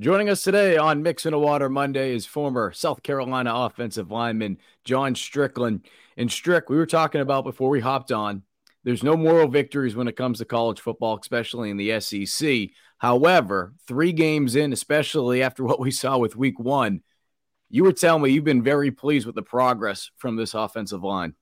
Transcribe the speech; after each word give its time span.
Joining 0.00 0.28
us 0.28 0.44
today 0.44 0.76
on 0.76 1.02
Mixing 1.02 1.32
the 1.32 1.40
Water 1.40 1.68
Monday 1.68 2.14
is 2.14 2.24
former 2.24 2.70
South 2.70 3.02
Carolina 3.02 3.52
offensive 3.52 4.12
lineman 4.12 4.58
John 4.84 5.16
Strickland. 5.16 5.88
And 6.16 6.30
Strick, 6.30 6.70
we 6.70 6.76
were 6.76 6.86
talking 6.86 7.20
about 7.20 7.42
before 7.42 7.68
we 7.68 7.80
hopped 7.80 8.12
on, 8.12 8.44
there's 8.84 9.02
no 9.02 9.16
moral 9.16 9.48
victories 9.48 9.96
when 9.96 10.06
it 10.06 10.14
comes 10.14 10.38
to 10.38 10.44
college 10.44 10.80
football, 10.80 11.18
especially 11.20 11.70
in 11.70 11.78
the 11.78 11.98
SEC. 11.98 12.68
However, 12.98 13.74
three 13.88 14.12
games 14.12 14.54
in, 14.54 14.72
especially 14.72 15.42
after 15.42 15.64
what 15.64 15.80
we 15.80 15.90
saw 15.90 16.16
with 16.16 16.36
week 16.36 16.60
one, 16.60 17.02
you 17.68 17.82
were 17.82 17.92
telling 17.92 18.22
me 18.22 18.30
you've 18.30 18.44
been 18.44 18.62
very 18.62 18.92
pleased 18.92 19.26
with 19.26 19.34
the 19.34 19.42
progress 19.42 20.12
from 20.16 20.36
this 20.36 20.54
offensive 20.54 21.02
line. 21.02 21.34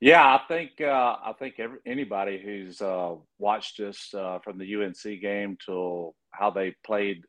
Yeah, 0.00 0.24
I 0.24 0.40
think 0.48 0.80
uh, 0.80 1.16
I 1.24 1.32
think 1.38 1.60
every, 1.60 1.78
anybody 1.86 2.42
who's 2.42 2.80
uh, 2.80 3.14
watched 3.38 3.78
this 3.78 4.12
uh, 4.14 4.40
from 4.42 4.58
the 4.58 4.74
UNC 4.74 5.20
game 5.20 5.56
to 5.66 6.12
how 6.30 6.50
they 6.50 6.74
played 6.84 7.24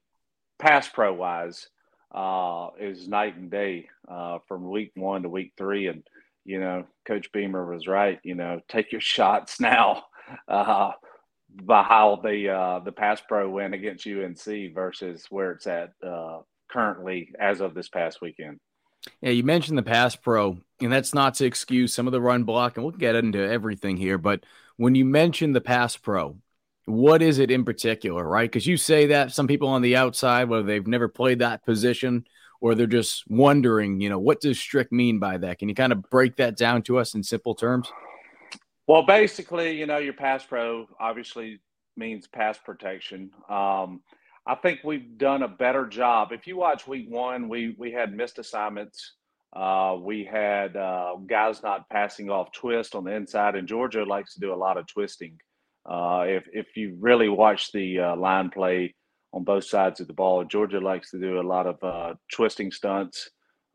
pass 0.60 0.88
pro 0.88 1.14
wise 1.14 1.68
uh, 2.14 2.68
is 2.80 3.08
night 3.08 3.36
and 3.36 3.50
day 3.50 3.88
uh, 4.08 4.40
from 4.48 4.70
week 4.70 4.92
one 4.96 5.24
to 5.24 5.30
week 5.30 5.54
three. 5.58 5.88
And 5.88 6.04
you 6.46 6.60
know, 6.60 6.86
Coach 7.06 7.32
Beamer 7.32 7.66
was 7.66 7.88
right. 7.88 8.20
You 8.24 8.36
know, 8.36 8.62
take 8.68 8.92
your 8.92 9.02
shots 9.16 9.60
now 9.60 10.04
uh, 10.48 10.92
by 11.50 11.84
how 11.84 12.20
the 12.24 12.82
the 12.86 12.92
pass 12.92 13.22
pro 13.28 13.50
went 13.50 13.74
against 13.74 14.08
UNC 14.08 14.74
versus 14.74 15.26
where 15.30 15.52
it's 15.52 15.68
at 15.68 15.92
currently 16.72 17.32
as 17.40 17.62
of 17.62 17.74
this 17.74 17.90
past 17.90 18.22
weekend. 18.22 18.60
Yeah, 19.22 19.32
you 19.32 19.44
mentioned 19.44 19.78
the 19.78 19.84
pass 19.84 20.16
pro, 20.16 20.58
and 20.80 20.92
that's 20.92 21.14
not 21.14 21.36
to 21.36 21.46
excuse 21.46 21.94
some 21.94 22.08
of 22.08 22.14
the 22.14 22.22
run 22.22 22.44
block, 22.44 22.78
and 22.78 22.86
we'll 22.86 22.92
get 22.92 23.16
into 23.16 23.40
everything 23.40 23.98
here. 23.98 24.18
But 24.18 24.44
when 24.78 24.96
you 24.96 25.06
mention 25.06 25.54
the 25.54 25.62
pass 25.62 25.98
pro, 25.98 26.38
what 26.86 27.22
is 27.22 27.40
it 27.40 27.52
in 27.52 27.64
particular, 27.64 28.28
right? 28.28 28.50
Because 28.50 28.68
you 28.68 28.78
say 28.78 29.08
that 29.08 29.32
some 29.32 29.48
people 29.48 29.68
on 29.68 29.82
the 29.82 29.96
outside, 29.96 30.50
whether 30.50 30.64
they've 30.64 30.88
never 30.88 31.08
played 31.08 31.40
that 31.40 31.66
position 31.66 32.26
or 32.60 32.76
they're 32.76 32.88
just 32.88 33.24
wondering, 33.28 34.00
you 34.02 34.10
know, 34.10 34.20
what 34.20 34.42
does 34.42 34.60
strict 34.60 34.92
mean 34.92 35.20
by 35.20 35.38
that? 35.38 35.60
Can 35.60 35.70
you 35.70 35.76
kind 35.76 35.92
of 35.92 36.04
break 36.10 36.36
that 36.38 36.58
down 36.58 36.84
to 36.84 37.00
us 37.00 37.16
in 37.16 37.24
simple 37.24 37.56
terms? 37.56 37.92
Well, 38.88 39.04
basically, 39.04 39.78
you 39.78 39.86
know, 39.86 39.98
your 39.98 40.14
pass 40.14 40.46
pro 40.46 40.88
obviously 41.00 41.60
means 41.98 42.28
pass 42.28 42.58
protection. 42.58 43.32
Um, 43.50 44.02
I 44.46 44.56
think 44.56 44.80
we've 44.84 45.18
done 45.18 45.44
a 45.44 45.48
better 45.48 45.86
job. 45.86 46.32
If 46.32 46.48
you 46.48 46.58
watch 46.58 46.88
week 46.88 47.06
one, 47.10 47.48
we 47.48 47.76
we 47.78 47.92
had 47.92 48.14
missed 48.14 48.40
assignments. 48.40 49.14
Uh, 49.54 49.98
we 50.02 50.24
had 50.24 50.76
uh, 50.76 51.16
guys 51.28 51.62
not 51.62 51.90
passing 51.90 52.30
off 52.30 52.52
twist 52.52 52.96
on 52.96 53.04
the 53.04 53.12
inside, 53.12 53.56
and 53.56 53.68
Georgia 53.68 54.04
likes 54.04 54.34
to 54.34 54.40
do 54.40 54.54
a 54.54 54.56
lot 54.56 54.78
of 54.78 54.88
twisting. 54.88 55.38
Uh, 55.86 56.26
if 56.28 56.46
if 56.54 56.78
you 56.78 56.98
really 57.00 57.30
watch 57.30 57.72
the 57.72 58.00
uh, 58.00 58.16
line 58.16 58.50
play 58.50 58.94
on 59.34 59.44
both 59.44 59.66
sides 59.66 60.00
of 60.00 60.08
the 60.08 60.14
ball, 60.14 60.44
Georgia 60.44 60.80
likes 60.80 61.12
to 61.12 61.20
do 61.20 61.40
a 61.40 61.42
lot 61.42 61.68
of 61.68 61.84
uh, 61.84 62.14
twisting 62.34 62.72
stunts, 62.72 63.30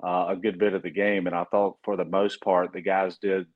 uh, 0.04 0.26
a 0.28 0.36
good 0.36 0.58
bit 0.58 0.74
of 0.74 0.82
the 0.82 0.90
game. 0.90 1.26
And 1.26 1.34
I 1.34 1.44
thought 1.44 1.78
for 1.82 1.96
the 1.96 2.04
most 2.04 2.40
part, 2.42 2.72
the 2.72 2.82
guys 2.82 3.18
did 3.18 3.46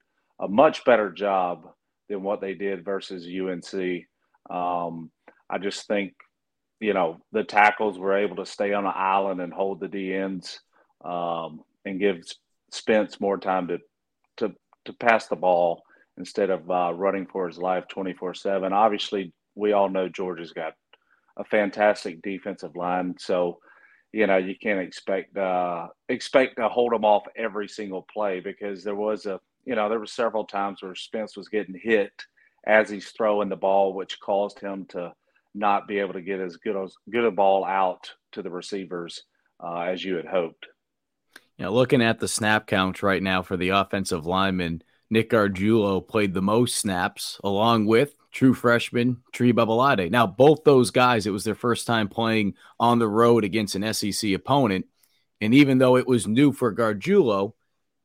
a 0.40 0.48
much 0.48 0.84
better 0.84 1.10
job 1.10 1.66
than 2.08 2.22
what 2.22 2.40
they 2.40 2.54
did 2.54 2.84
versus 2.84 3.26
UNC. 3.26 4.04
Um, 4.50 5.10
I 5.48 5.58
just 5.58 5.86
think 5.86 6.14
you 6.80 6.94
know, 6.94 7.20
the 7.30 7.44
tackles 7.44 7.98
were 7.98 8.16
able 8.16 8.36
to 8.36 8.46
stay 8.46 8.72
on 8.72 8.84
the 8.84 8.90
island 8.90 9.40
and 9.40 9.52
hold 9.52 9.80
the 9.80 9.88
D 9.88 10.14
ends 10.14 10.60
um, 11.04 11.60
and 11.84 12.00
give 12.00 12.22
Spence 12.72 13.20
more 13.20 13.36
time 13.36 13.68
to 13.68 13.78
to 14.38 14.54
to 14.86 14.92
pass 14.94 15.26
the 15.26 15.36
ball 15.36 15.82
instead 16.18 16.50
of 16.50 16.70
uh, 16.70 16.92
running 16.94 17.26
for 17.26 17.46
his 17.46 17.58
life 17.58 17.84
24 17.88 18.34
7. 18.34 18.72
Obviously, 18.72 19.32
we 19.54 19.72
all 19.72 19.88
know 19.88 20.08
Georgia's 20.08 20.52
got 20.52 20.74
a 21.36 21.44
fantastic 21.44 22.22
defensive 22.22 22.76
line. 22.76 23.14
So, 23.18 23.58
you 24.12 24.26
know, 24.26 24.36
you 24.36 24.54
can't 24.60 24.80
expect 24.80 25.36
uh, 25.36 25.88
expect 26.08 26.56
to 26.56 26.68
hold 26.68 26.92
them 26.92 27.04
off 27.04 27.24
every 27.36 27.68
single 27.68 28.06
play 28.12 28.40
because 28.40 28.84
there 28.84 28.94
was 28.94 29.26
a, 29.26 29.40
you 29.64 29.74
know, 29.74 29.88
there 29.88 29.98
were 29.98 30.06
several 30.06 30.44
times 30.44 30.82
where 30.82 30.94
Spence 30.94 31.36
was 31.36 31.48
getting 31.48 31.78
hit 31.80 32.12
as 32.66 32.90
he's 32.90 33.10
throwing 33.10 33.48
the 33.48 33.56
ball, 33.56 33.94
which 33.94 34.20
caused 34.20 34.58
him 34.58 34.84
to 34.90 35.12
not 35.54 35.88
be 35.88 35.98
able 35.98 36.12
to 36.12 36.22
get 36.22 36.40
as 36.40 36.56
good 36.56 36.76
as 36.76 36.94
good 37.10 37.24
a 37.24 37.30
ball 37.30 37.64
out 37.64 38.10
to 38.32 38.42
the 38.42 38.50
receivers 38.50 39.24
uh, 39.62 39.80
as 39.80 40.04
you 40.04 40.16
had 40.16 40.26
hoped. 40.26 40.66
Yeah, 41.56 41.68
looking 41.68 42.02
at 42.02 42.20
the 42.20 42.28
snap 42.28 42.66
count 42.66 43.02
right 43.02 43.22
now 43.22 43.42
for 43.42 43.56
the 43.56 43.70
offensive 43.70 44.26
lineman, 44.26 44.82
Nick 45.10 45.30
Gargiulo 45.30 46.06
played 46.06 46.34
the 46.34 46.42
most 46.42 46.76
snaps, 46.76 47.40
along 47.42 47.86
with 47.86 48.14
true 48.32 48.54
freshman 48.54 49.22
Tree 49.32 49.52
Babalade. 49.52 50.10
Now, 50.10 50.26
both 50.26 50.62
those 50.64 50.90
guys, 50.90 51.26
it 51.26 51.32
was 51.32 51.44
their 51.44 51.54
first 51.54 51.86
time 51.86 52.08
playing 52.08 52.54
on 52.78 52.98
the 52.98 53.08
road 53.08 53.44
against 53.44 53.74
an 53.74 53.92
SEC 53.92 54.32
opponent. 54.32 54.86
And 55.40 55.52
even 55.54 55.78
though 55.78 55.96
it 55.96 56.06
was 56.06 56.26
new 56.26 56.52
for 56.52 56.74
Gargiulo, 56.74 57.54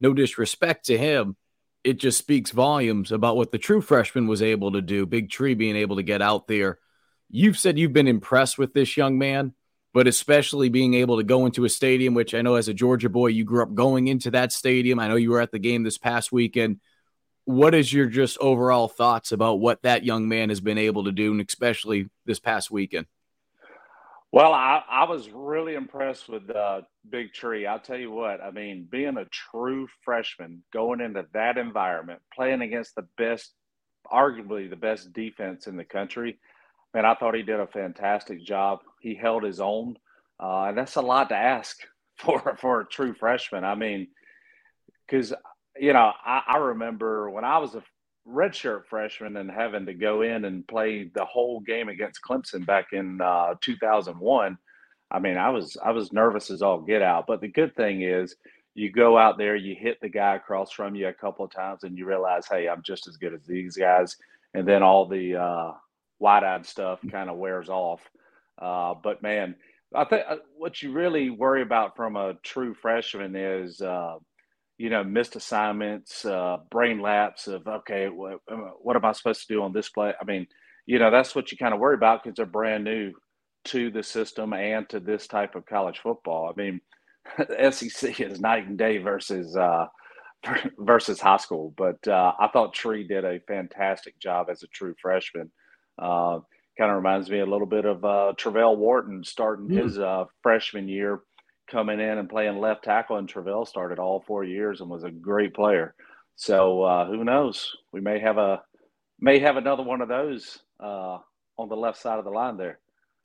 no 0.02 0.14
disrespect 0.14 0.86
to 0.86 0.98
him, 0.98 1.36
it 1.84 2.00
just 2.00 2.18
speaks 2.18 2.50
volumes 2.50 3.12
about 3.12 3.38
what 3.38 3.52
the 3.52 3.60
true 3.60 3.82
freshman 3.82 4.26
was 4.26 4.42
able 4.42 4.72
to 4.72 4.82
do. 4.82 5.06
Big 5.06 5.30
Tree 5.30 5.54
being 5.54 5.76
able 5.76 5.98
to 5.98 6.04
get 6.04 6.22
out 6.22 6.48
there 6.48 6.80
You've 7.30 7.58
said 7.58 7.78
you've 7.78 7.94
been 7.94 8.08
impressed 8.08 8.58
with 8.58 8.74
this 8.74 8.98
young 8.98 9.18
man, 9.18 9.54
but 9.94 10.08
especially 10.08 10.70
being 10.70 10.94
able 10.94 11.18
to 11.18 11.24
go 11.24 11.46
into 11.46 11.66
a 11.66 11.70
stadium, 11.70 12.14
which 12.14 12.34
I 12.34 12.42
know 12.42 12.56
as 12.56 12.68
a 12.68 12.74
Georgia 12.74 13.10
boy, 13.10 13.28
you 13.28 13.44
grew 13.44 13.64
up 13.64 13.74
going 13.74 14.08
into 14.08 14.32
that 14.32 14.52
stadium. 14.52 15.00
I 15.00 15.08
know 15.08 15.16
you 15.16 15.32
were 15.32 15.42
at 15.42 15.52
the 15.52 15.60
game 15.60 15.84
this 15.84 15.98
past 15.98 16.32
weekend. 16.32 16.80
What 17.46 17.76
is 17.76 17.94
your 17.94 18.08
just 18.08 18.38
overall 18.40 18.88
thoughts 18.88 19.32
about 19.32 19.60
what 19.60 19.84
that 19.84 20.04
young 20.04 20.28
man 20.28 20.50
has 20.50 20.60
been 20.60 20.78
able 20.78 21.06
to 21.06 21.12
do, 21.12 21.32
and 21.32 21.46
especially 21.48 22.10
this 22.26 22.40
past 22.40 22.72
weekend? 22.72 23.06
Well, 24.32 24.52
I, 24.52 24.84
I 24.90 25.06
was 25.06 25.30
really 25.30 25.76
impressed 25.76 26.28
with 26.28 26.50
uh, 26.50 26.82
Big 27.10 27.32
Tree. 27.34 27.66
I'll 27.66 27.80
tell 27.80 27.98
you 27.98 28.12
what, 28.12 28.42
I 28.42 28.52
mean, 28.52 28.88
being 28.90 29.18
a 29.18 29.26
true 29.26 29.88
freshman, 30.04 30.62
going 30.74 31.00
into 31.00 31.26
that 31.34 31.58
environment, 31.58 32.20
playing 32.34 32.62
against 32.62 32.96
the 32.96 33.08
best, 33.18 33.54
arguably 34.12 34.70
the 34.70 34.76
best 34.76 35.14
defense 35.14 35.68
in 35.68 35.78
the 35.78 35.86
country, 35.86 36.38
man, 36.94 37.06
I 37.06 37.16
thought 37.16 37.36
he 37.36 37.44
did 37.44 37.60
a 37.60 37.68
fantastic 37.68 38.44
job. 38.44 38.80
He 39.00 39.16
held 39.16 39.44
his 39.44 39.62
own, 39.62 39.98
uh, 40.38 40.64
and 40.64 40.78
that's 40.78 40.96
a 40.96 41.02
lot 41.02 41.30
to 41.30 41.36
ask 41.36 41.78
for 42.18 42.58
for 42.60 42.82
a 42.82 42.86
true 42.86 43.14
freshman. 43.14 43.64
I 43.64 43.76
mean, 43.76 44.08
because 45.06 45.34
you 45.80 45.94
know, 45.94 46.12
I, 46.26 46.42
I, 46.48 46.58
remember 46.58 47.30
when 47.30 47.44
I 47.44 47.58
was 47.58 47.76
a 47.76 47.84
redshirt 48.28 48.86
freshman 48.86 49.38
and 49.38 49.50
having 49.52 49.86
to 49.86 49.94
go 49.94 50.22
in 50.22 50.46
and 50.46 50.68
play 50.68 51.10
the 51.14 51.26
whole 51.26 51.60
game 51.60 51.90
against 51.90 52.22
Clemson 52.28 52.66
back 52.66 52.88
in 52.94 53.22
uh, 53.22 53.56
2001. 53.62 54.58
I 55.12 55.20
mean, 55.20 55.38
I 55.38 55.50
was 55.50 55.78
I 55.84 55.92
was 55.92 56.12
nervous 56.12 56.50
as 56.50 56.62
all 56.62 56.82
get 56.82 57.02
out. 57.02 57.28
But 57.28 57.42
the 57.42 57.48
good 57.48 57.76
thing 57.76 58.02
is, 58.02 58.36
you 58.74 58.92
go 58.92 59.18
out 59.18 59.38
there, 59.38 59.56
you 59.56 59.76
hit 59.76 60.00
the 60.02 60.10
guy 60.10 60.36
across 60.36 60.72
from 60.72 60.96
you 60.96 61.08
a 61.08 61.14
couple 61.14 61.46
of 61.46 61.52
times, 61.52 61.84
and 61.84 61.98
you 61.98 62.06
realize, 62.06 62.46
hey, 62.50 62.68
I'm 62.68 62.82
just 62.84 63.08
as 63.08 63.18
good 63.18 63.34
as 63.34 63.46
these 63.46 63.78
guys. 63.78 64.18
And 64.54 64.68
then 64.68 64.84
all 64.84 65.08
the 65.08 65.36
uh, 65.36 65.72
wide-eyed 66.20 66.66
stuff 66.66 67.00
kind 67.12 67.30
of 67.30 67.38
wears 67.38 67.70
off. 67.70 68.02
Uh, 68.60 68.94
but 69.02 69.22
man, 69.22 69.56
I 69.94 70.06
think 70.06 70.24
uh, 70.28 70.38
what 70.58 70.82
you 70.82 70.92
really 70.92 71.30
worry 71.30 71.62
about 71.62 71.96
from 71.96 72.16
a 72.16 72.36
true 72.44 72.74
freshman 72.74 73.36
is, 73.36 73.82
uh, 73.82 74.16
you 74.78 74.90
know, 74.90 75.04
missed 75.04 75.36
assignments, 75.36 76.26
uh, 76.26 76.58
brain 76.70 77.00
lapse 77.00 77.48
of 77.48 77.66
okay, 77.68 78.08
what, 78.08 78.40
what 78.82 78.96
am 78.96 79.06
I 79.06 79.12
supposed 79.14 79.48
to 79.48 79.54
do 79.54 79.64
on 79.64 79.74
this 79.74 79.90
play? 79.90 80.14
I 80.20 80.26
mean, 80.26 80.48
you 80.86 81.00
know, 81.00 81.12
that's 81.12 81.36
what 81.36 81.52
you 81.52 81.58
kind 81.58 81.74
of 81.74 81.80
worry 81.80 81.96
about 81.96 82.24
because 82.24 82.36
they're 82.36 82.46
brand 82.46 82.84
new 82.84 83.14
to 83.66 83.90
the 83.90 84.04
system 84.04 84.54
and 84.54 84.88
to 84.90 85.00
this 85.00 85.28
type 85.28 85.56
of 85.56 85.66
college 85.66 86.00
football. 86.00 86.52
I 86.52 86.62
mean, 86.62 86.82
SEC 87.72 88.20
is 88.20 88.40
night 88.40 88.68
and 88.68 88.78
day 88.78 88.98
versus 89.00 89.56
uh, 89.58 89.88
versus 90.78 91.20
high 91.20 91.38
school. 91.38 91.74
But 91.78 92.08
uh, 92.08 92.34
I 92.40 92.48
thought 92.50 92.74
Tree 92.74 93.08
did 93.08 93.26
a 93.26 93.40
fantastic 93.48 94.20
job 94.20 94.48
as 94.50 94.64
a 94.64 94.68
true 94.68 94.96
freshman. 95.02 95.52
Uh, 95.98 96.40
kind 96.78 96.92
of 96.92 96.98
reminds 96.98 97.30
me 97.30 97.40
a 97.40 97.46
little 97.46 97.68
bit 97.68 97.86
of 97.86 98.04
uh, 98.04 98.34
Travelle 98.38 98.78
Wharton 98.78 99.24
starting 99.24 99.68
mm. 99.68 99.84
his 99.84 99.98
uh, 99.98 100.26
freshman 100.44 100.88
year, 100.88 101.22
coming 101.70 102.00
in 102.00 102.18
and 102.18 102.30
playing 102.30 102.60
left 102.60 102.84
tackle. 102.84 103.18
And 103.18 103.32
Travelle 103.32 103.68
started 103.68 104.00
all 104.00 104.24
four 104.26 104.44
years 104.44 104.82
and 104.82 104.90
was 104.90 105.04
a 105.04 105.12
great 105.12 105.54
player. 105.54 105.96
So 106.36 106.84
uh, 106.84 107.08
who 107.08 107.24
knows? 107.24 107.76
We 107.92 108.02
may 108.02 108.20
have 108.20 108.38
a 108.38 108.62
may 109.20 109.40
have 109.40 109.58
another 109.58 109.84
one 109.84 110.02
of 110.02 110.10
those 110.10 110.60
uh, 110.80 111.20
on 111.58 111.70
the 111.70 111.78
left 111.78 112.02
side 112.02 112.20
of 112.20 112.26
the 112.26 112.32
line 112.32 112.58
there. 112.58 112.80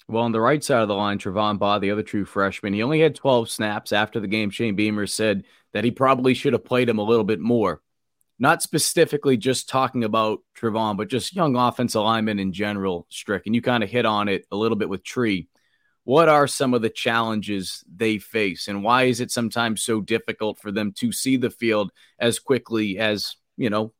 Well, 0.08 0.24
on 0.24 0.32
the 0.32 0.40
right 0.40 0.62
side 0.62 0.82
of 0.82 0.88
the 0.88 0.94
line, 0.94 1.18
Trovon 1.18 1.58
Baugh, 1.58 1.78
the 1.78 1.90
other 1.90 2.02
true 2.02 2.24
freshman, 2.24 2.72
he 2.72 2.82
only 2.82 3.00
had 3.00 3.14
12 3.14 3.50
snaps 3.50 3.92
after 3.92 4.18
the 4.18 4.26
game. 4.26 4.50
Shane 4.50 4.74
Beamer 4.74 5.06
said 5.06 5.44
that 5.72 5.84
he 5.84 5.90
probably 5.90 6.34
should 6.34 6.52
have 6.52 6.64
played 6.64 6.88
him 6.88 6.98
a 6.98 7.04
little 7.04 7.24
bit 7.24 7.38
more 7.38 7.80
not 8.40 8.62
specifically 8.62 9.36
just 9.36 9.68
talking 9.68 10.02
about 10.02 10.40
Travon, 10.58 10.96
but 10.96 11.08
just 11.08 11.36
young 11.36 11.56
offensive 11.56 12.02
linemen 12.02 12.38
in 12.38 12.54
general, 12.54 13.06
Strick. 13.10 13.42
And 13.44 13.54
you 13.54 13.60
kind 13.60 13.84
of 13.84 13.90
hit 13.90 14.06
on 14.06 14.28
it 14.28 14.46
a 14.50 14.56
little 14.56 14.78
bit 14.78 14.88
with 14.88 15.04
Tree. 15.04 15.46
What 16.10 16.28
are 16.28 16.48
some 16.48 16.74
of 16.74 16.82
the 16.82 16.90
challenges 16.90 17.84
they 17.86 18.18
face, 18.18 18.66
and 18.66 18.82
why 18.82 19.04
is 19.04 19.20
it 19.20 19.30
sometimes 19.30 19.84
so 19.84 20.00
difficult 20.00 20.58
for 20.58 20.72
them 20.72 20.90
to 20.94 21.12
see 21.12 21.36
the 21.36 21.50
field 21.50 21.92
as 22.18 22.40
quickly 22.40 22.98
as 22.98 23.36
you 23.56 23.70
know, 23.70 23.92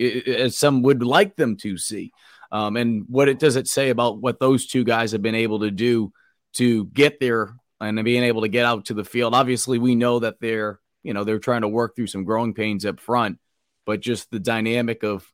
as 0.00 0.56
some 0.56 0.80
would 0.80 1.02
like 1.02 1.36
them 1.36 1.58
to 1.58 1.76
see? 1.76 2.10
Um, 2.50 2.78
and 2.78 3.04
what 3.06 3.28
it 3.28 3.38
does 3.38 3.56
it 3.56 3.68
say 3.68 3.90
about 3.90 4.18
what 4.18 4.40
those 4.40 4.66
two 4.66 4.82
guys 4.82 5.12
have 5.12 5.20
been 5.20 5.34
able 5.34 5.58
to 5.58 5.70
do 5.70 6.10
to 6.54 6.86
get 6.86 7.20
there 7.20 7.54
and 7.82 8.02
being 8.02 8.22
able 8.22 8.40
to 8.40 8.48
get 8.48 8.64
out 8.64 8.86
to 8.86 8.94
the 8.94 9.04
field. 9.04 9.34
Obviously, 9.34 9.78
we 9.78 9.94
know 9.94 10.20
that 10.20 10.40
they're, 10.40 10.80
you 11.02 11.12
know, 11.12 11.24
they're 11.24 11.38
trying 11.38 11.60
to 11.60 11.68
work 11.68 11.94
through 11.94 12.06
some 12.06 12.24
growing 12.24 12.54
pains 12.54 12.86
up 12.86 12.98
front, 12.98 13.38
but 13.84 14.00
just 14.00 14.30
the 14.30 14.40
dynamic 14.40 15.02
of 15.02 15.30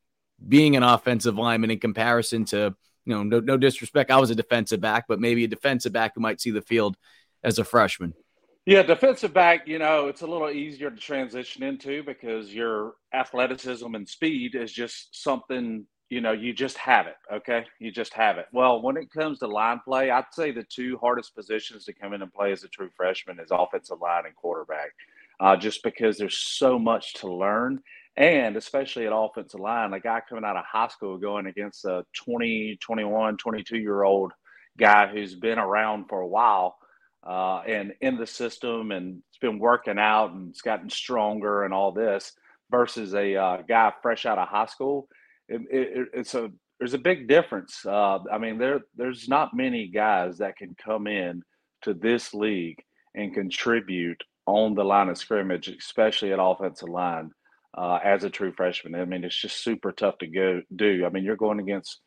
being 0.49 0.75
an 0.75 0.83
offensive 0.83 1.39
lineman 1.39 1.71
in 1.71 1.79
comparison 1.79 2.45
to, 2.47 2.75
you 3.05 3.15
know, 3.15 3.23
no, 3.23 3.41
no 3.41 3.57
disrespect. 3.57 4.11
I 4.11 4.19
was 4.19 4.31
a 4.31 4.35
defensive 4.35 4.81
back, 4.81 5.05
but 5.09 5.21
maybe 5.21 5.45
a 5.45 5.49
defensive 5.49 5.93
back 5.93 6.13
who 6.15 6.21
might 6.21 6.41
see 6.41 6.51
the 6.51 6.63
field 6.63 6.97
as 7.43 7.59
a 7.59 7.65
freshman. 7.65 8.15
Yeah, 8.67 8.83
defensive 8.83 9.35
back, 9.35 9.69
you 9.69 9.79
know, 9.79 10.09
it's 10.09 10.23
a 10.23 10.27
little 10.27 10.49
easier 10.49 10.91
to 10.91 10.97
transition 10.97 11.63
into 11.63 12.03
because 12.03 12.55
your 12.55 12.95
athleticism 13.13 13.95
and 13.95 14.09
speed 14.09 14.55
is 14.55 14.73
just 14.73 15.23
something, 15.23 15.85
you 16.09 16.23
know, 16.23 16.33
you 16.33 16.55
just 16.55 16.79
have 16.79 17.07
it. 17.07 17.17
Okay. 17.31 17.67
You 17.79 17.93
just 17.93 18.15
have 18.15 18.39
it. 18.39 18.47
Well, 18.53 18.81
when 18.81 18.97
it 18.97 19.11
comes 19.11 19.41
to 19.41 19.49
line 19.49 19.81
play, 19.85 20.11
I'd 20.11 20.25
say 20.33 20.51
the 20.51 20.65
two 20.65 20.97
hardest 20.97 21.35
positions 21.35 21.85
to 21.85 21.93
come 21.93 22.15
in 22.15 22.23
and 22.23 22.33
play 22.33 22.53
as 22.53 22.65
a 22.65 22.69
true 22.69 22.89
freshman 22.97 23.39
is 23.39 23.51
offensive 23.51 24.01
line 24.01 24.25
and 24.25 24.35
quarterback, 24.35 24.93
uh, 25.41 25.57
just 25.57 25.83
because 25.83 26.17
there's 26.17 26.39
so 26.39 26.79
much 26.79 27.13
to 27.15 27.31
learn. 27.31 27.81
And 28.17 28.57
especially 28.57 29.07
at 29.07 29.13
offensive 29.15 29.61
line, 29.61 29.93
a 29.93 30.01
guy 30.01 30.21
coming 30.29 30.45
out 30.45 30.57
of 30.57 30.65
high 30.65 30.89
school 30.89 31.19
going 31.19 31.47
against 31.47 31.85
a 31.85 32.05
20, 32.25 32.79
21, 32.81 33.37
22 33.37 33.79
year 33.79 34.05
old 34.05 34.33
guy 34.79 35.07
who's 35.09 35.35
been 35.35 35.59
around 35.59 36.07
for 36.09 36.21
a 36.21 36.27
while 36.27 36.77
uh, 37.27 37.61
and 37.67 37.93
in 38.01 38.17
the 38.17 38.27
system 38.27 38.91
and 38.91 39.23
it's 39.29 39.39
been 39.39 39.59
working 39.59 39.99
out 39.99 40.33
and 40.33 40.51
it's 40.51 40.61
gotten 40.61 40.91
stronger 40.91 41.65
and 41.65 41.73
all 41.73 41.91
this 41.91 42.33
versus 42.71 43.15
a 43.15 43.37
uh, 43.37 43.63
guy 43.69 43.93
fresh 44.03 44.27
out 44.27 44.39
of 44.39 44.49
high 44.49 44.67
school. 44.67 45.09
It, 45.49 45.63
it, 45.71 46.09
it's 46.13 46.35
a 46.35 46.51
there's 46.79 46.95
a 46.95 46.99
big 46.99 47.29
difference. 47.29 47.87
Uh, 47.87 48.19
I 48.31 48.39
mean, 48.39 48.59
there 48.59 48.81
there's 48.97 49.29
not 49.29 49.55
many 49.55 49.87
guys 49.87 50.39
that 50.39 50.57
can 50.57 50.75
come 50.83 51.07
in 51.07 51.43
to 51.83 51.95
this 51.95 52.35
league 52.35 52.83
and 53.15 53.33
contribute 53.33 54.23
on 54.47 54.75
the 54.75 54.85
line 54.85 55.09
of 55.09 55.17
scrimmage, 55.17 55.69
especially 55.69 56.33
at 56.33 56.39
offensive 56.41 56.89
line, 56.89 57.31
uh, 57.77 57.99
as 58.03 58.25
a 58.25 58.31
true 58.31 58.53
freshman. 58.53 58.95
I 58.95 59.05
mean, 59.05 59.25
it's 59.25 59.41
just 59.41 59.63
super 59.63 59.93
tough 59.93 60.19
to 60.19 60.27
go 60.27 60.63
do. 60.75 61.05
I 61.05 61.11
mean, 61.11 61.25
you're 61.25 61.37
going 61.37 61.61
against 61.61 62.01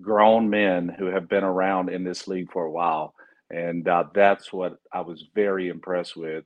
grown 0.00 0.50
men 0.50 0.88
who 0.88 1.06
have 1.06 1.28
been 1.28 1.44
around 1.44 1.88
in 1.88 2.04
this 2.04 2.26
league 2.26 2.50
for 2.52 2.64
a 2.64 2.70
while 2.70 3.14
and 3.50 3.86
uh, 3.86 4.04
that's 4.14 4.52
what 4.52 4.76
I 4.92 5.02
was 5.02 5.24
very 5.34 5.68
impressed 5.68 6.16
with 6.16 6.44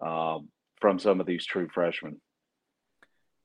um, 0.00 0.48
from 0.80 0.98
some 0.98 1.20
of 1.20 1.26
these 1.26 1.44
true 1.44 1.68
freshmen. 1.72 2.20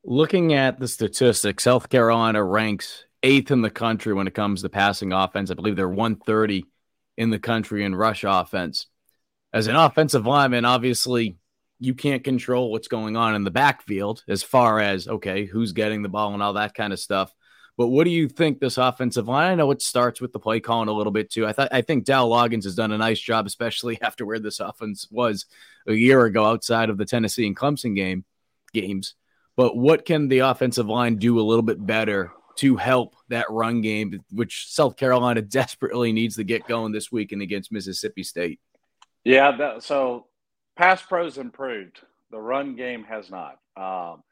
Looking 0.03 0.53
at 0.53 0.79
the 0.79 0.87
statistics, 0.87 1.63
South 1.63 1.89
Carolina 1.89 2.43
ranks 2.43 3.05
eighth 3.21 3.51
in 3.51 3.61
the 3.61 3.69
country 3.69 4.13
when 4.13 4.27
it 4.27 4.33
comes 4.33 4.61
to 4.61 4.69
passing 4.69 5.13
offense. 5.13 5.49
I 5.49 5.53
believe 5.53 5.75
they're 5.75 5.87
130 5.87 6.65
in 7.17 7.29
the 7.29 7.39
country 7.39 7.85
in 7.85 7.95
rush 7.95 8.23
offense. 8.27 8.87
As 9.53 9.67
an 9.67 9.75
offensive 9.75 10.25
lineman, 10.25 10.65
obviously, 10.65 11.37
you 11.83 11.93
can't 11.93 12.23
control 12.23 12.71
what's 12.71 12.87
going 12.87 13.17
on 13.17 13.35
in 13.35 13.43
the 13.43 13.51
backfield 13.51 14.23
as 14.29 14.41
far 14.41 14.79
as, 14.79 15.07
okay, 15.07 15.45
who's 15.45 15.73
getting 15.73 16.01
the 16.01 16.09
ball 16.09 16.33
and 16.33 16.41
all 16.41 16.53
that 16.53 16.73
kind 16.73 16.93
of 16.93 16.99
stuff. 16.99 17.33
But 17.75 17.87
what 17.87 18.05
do 18.05 18.11
you 18.11 18.29
think 18.29 18.59
this 18.59 18.77
offensive 18.77 19.27
line? 19.27 19.51
I 19.51 19.55
know 19.55 19.71
it 19.71 19.81
starts 19.81 20.21
with 20.21 20.31
the 20.31 20.39
play 20.39 20.59
calling 20.59 20.87
a 20.87 20.93
little 20.93 21.11
bit 21.11 21.29
too. 21.29 21.45
I 21.45 21.51
thought 21.51 21.69
I 21.71 21.81
think 21.81 22.05
Dowell 22.05 22.29
Loggains 22.29 22.63
has 22.63 22.75
done 22.75 22.91
a 22.91 22.97
nice 22.97 23.19
job, 23.19 23.45
especially 23.45 23.99
after 24.01 24.25
where 24.25 24.39
this 24.39 24.59
offense 24.59 25.07
was 25.11 25.45
a 25.87 25.93
year 25.93 26.23
ago 26.23 26.45
outside 26.45 26.89
of 26.89 26.97
the 26.97 27.05
Tennessee 27.05 27.47
and 27.47 27.57
Clemson 27.57 27.95
game 27.95 28.23
games. 28.73 29.15
But 29.57 29.75
what 29.75 30.05
can 30.05 30.29
the 30.29 30.39
offensive 30.39 30.87
line 30.87 31.17
do 31.17 31.39
a 31.39 31.41
little 31.41 31.63
bit 31.63 31.83
better 31.83 32.31
to 32.57 32.77
help 32.77 33.15
that 33.29 33.49
run 33.49 33.81
game, 33.81 34.23
which 34.31 34.67
South 34.69 34.95
Carolina 34.95 35.41
desperately 35.59 36.13
needs 36.13 36.37
to 36.37 36.43
get 36.43 36.67
going 36.67 36.91
this 36.93 37.11
weekend 37.11 37.41
against 37.41 37.71
Mississippi 37.71 38.23
State? 38.23 38.59
Yeah, 39.23 39.55
that, 39.57 39.83
so 39.83 40.27
pass 40.75 41.01
pros 41.01 41.37
improved. 41.37 41.99
The 42.31 42.39
run 42.39 42.75
game 42.75 43.03
has 43.03 43.29
not. 43.29 43.59
Um, 43.77 44.23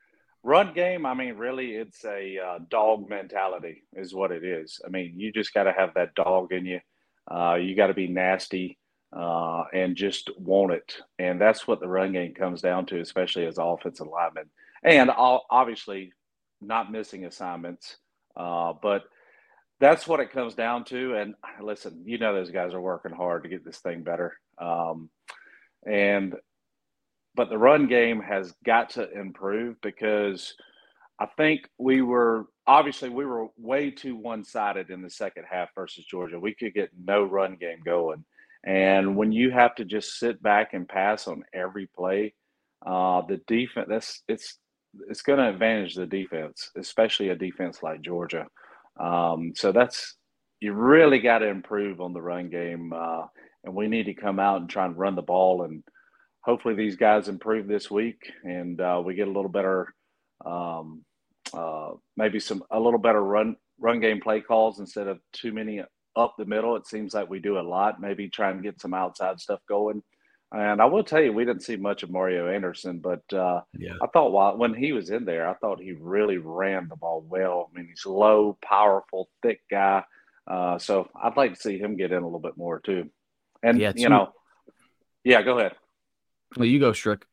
Run 0.43 0.73
game, 0.73 1.05
I 1.05 1.13
mean, 1.13 1.35
really, 1.35 1.75
it's 1.75 2.03
a 2.03 2.39
uh, 2.39 2.59
dog 2.67 3.07
mentality, 3.07 3.83
is 3.93 4.13
what 4.13 4.31
it 4.31 4.43
is. 4.43 4.81
I 4.83 4.89
mean, 4.89 5.13
you 5.15 5.31
just 5.31 5.53
got 5.53 5.65
to 5.65 5.71
have 5.71 5.93
that 5.93 6.15
dog 6.15 6.51
in 6.51 6.65
you. 6.65 6.79
Uh, 7.29 7.55
you 7.61 7.75
got 7.75 7.87
to 7.87 7.93
be 7.93 8.07
nasty 8.07 8.79
uh, 9.15 9.65
and 9.71 9.95
just 9.95 10.31
want 10.39 10.73
it. 10.73 10.95
And 11.19 11.39
that's 11.39 11.67
what 11.67 11.79
the 11.79 11.87
run 11.87 12.13
game 12.13 12.33
comes 12.33 12.61
down 12.61 12.87
to, 12.87 12.99
especially 12.99 13.45
as 13.45 13.59
offensive 13.59 14.07
lineman. 14.07 14.49
And 14.83 15.11
obviously, 15.15 16.11
not 16.59 16.91
missing 16.91 17.25
assignments. 17.25 17.97
Uh, 18.35 18.73
but 18.81 19.03
that's 19.79 20.07
what 20.07 20.21
it 20.21 20.31
comes 20.31 20.55
down 20.55 20.85
to. 20.85 21.13
And 21.17 21.35
listen, 21.61 22.01
you 22.05 22.17
know, 22.17 22.33
those 22.33 22.49
guys 22.49 22.73
are 22.73 22.81
working 22.81 23.11
hard 23.11 23.43
to 23.43 23.49
get 23.49 23.63
this 23.63 23.77
thing 23.77 24.01
better. 24.01 24.33
Um, 24.57 25.11
and 25.85 26.35
but 27.35 27.49
the 27.49 27.57
run 27.57 27.87
game 27.87 28.21
has 28.21 28.53
got 28.65 28.89
to 28.91 29.09
improve 29.11 29.79
because 29.81 30.53
I 31.19 31.27
think 31.37 31.69
we 31.77 32.01
were 32.01 32.47
obviously 32.67 33.09
we 33.09 33.25
were 33.25 33.47
way 33.57 33.91
too 33.91 34.15
one 34.15 34.43
sided 34.43 34.89
in 34.89 35.01
the 35.01 35.09
second 35.09 35.45
half 35.49 35.69
versus 35.75 36.05
Georgia. 36.05 36.39
We 36.39 36.53
could 36.53 36.73
get 36.73 36.89
no 36.97 37.23
run 37.23 37.57
game 37.59 37.79
going. 37.85 38.25
And 38.63 39.15
when 39.15 39.31
you 39.31 39.49
have 39.51 39.75
to 39.75 39.85
just 39.85 40.19
sit 40.19 40.41
back 40.43 40.73
and 40.73 40.87
pass 40.87 41.27
on 41.27 41.43
every 41.53 41.87
play, 41.95 42.33
uh, 42.85 43.21
the 43.27 43.39
defense 43.47 43.87
that's 43.89 44.23
it's 44.27 44.57
it's 45.07 45.21
going 45.21 45.39
to 45.39 45.49
advantage 45.49 45.95
the 45.95 46.05
defense, 46.05 46.69
especially 46.75 47.29
a 47.29 47.35
defense 47.35 47.81
like 47.81 48.01
Georgia. 48.01 48.47
Um, 48.99 49.53
so 49.55 49.71
that's 49.71 50.15
you 50.59 50.73
really 50.73 51.19
got 51.19 51.39
to 51.39 51.47
improve 51.47 52.01
on 52.01 52.13
the 52.13 52.21
run 52.21 52.49
game, 52.49 52.93
uh, 52.93 53.23
and 53.63 53.73
we 53.73 53.87
need 53.87 54.05
to 54.05 54.13
come 54.13 54.39
out 54.39 54.61
and 54.61 54.69
try 54.69 54.85
and 54.85 54.97
run 54.97 55.15
the 55.15 55.21
ball 55.21 55.63
and 55.63 55.83
hopefully 56.41 56.75
these 56.75 56.95
guys 56.95 57.27
improve 57.27 57.67
this 57.67 57.89
week 57.89 58.31
and 58.43 58.81
uh, 58.81 59.01
we 59.03 59.13
get 59.13 59.27
a 59.27 59.31
little 59.31 59.49
better, 59.49 59.93
um, 60.45 61.03
uh, 61.53 61.91
maybe 62.17 62.39
some 62.39 62.63
a 62.71 62.79
little 62.79 62.99
better 62.99 63.21
run 63.21 63.55
run 63.79 63.99
game 63.99 64.21
play 64.21 64.41
calls 64.41 64.79
instead 64.79 65.07
of 65.07 65.19
too 65.33 65.51
many 65.51 65.81
up 66.15 66.35
the 66.37 66.45
middle. 66.45 66.75
It 66.75 66.87
seems 66.87 67.13
like 67.13 67.29
we 67.29 67.39
do 67.39 67.59
a 67.59 67.61
lot. 67.61 68.01
Maybe 68.01 68.29
try 68.29 68.51
and 68.51 68.63
get 68.63 68.81
some 68.81 68.93
outside 68.93 69.39
stuff 69.39 69.59
going. 69.67 70.03
And 70.53 70.81
I 70.81 70.85
will 70.85 71.03
tell 71.03 71.21
you, 71.21 71.31
we 71.31 71.45
didn't 71.45 71.63
see 71.63 71.77
much 71.77 72.03
of 72.03 72.11
Mario 72.11 72.49
Anderson, 72.49 72.99
but 72.99 73.21
uh, 73.33 73.61
yeah. 73.77 73.93
I 74.01 74.07
thought 74.07 74.33
while 74.33 74.57
when 74.57 74.73
he 74.73 74.91
was 74.91 75.09
in 75.09 75.23
there, 75.23 75.47
I 75.47 75.53
thought 75.53 75.79
he 75.79 75.93
really 75.93 76.37
ran 76.37 76.89
the 76.89 76.97
ball 76.97 77.25
well. 77.25 77.69
I 77.71 77.77
mean, 77.77 77.87
he's 77.87 78.05
low, 78.05 78.57
powerful, 78.61 79.29
thick 79.41 79.61
guy. 79.71 80.03
Uh, 80.45 80.77
so 80.77 81.09
I'd 81.15 81.37
like 81.37 81.53
to 81.53 81.59
see 81.59 81.77
him 81.77 81.95
get 81.95 82.11
in 82.11 82.21
a 82.21 82.25
little 82.25 82.39
bit 82.39 82.57
more 82.57 82.81
too. 82.81 83.09
And 83.63 83.79
yeah, 83.79 83.93
you 83.95 84.09
know, 84.09 84.33
yeah, 85.23 85.41
go 85.41 85.59
ahead. 85.59 85.73
Well, 86.57 86.65
you 86.65 86.79
go, 86.79 86.93
Strick. 86.93 87.25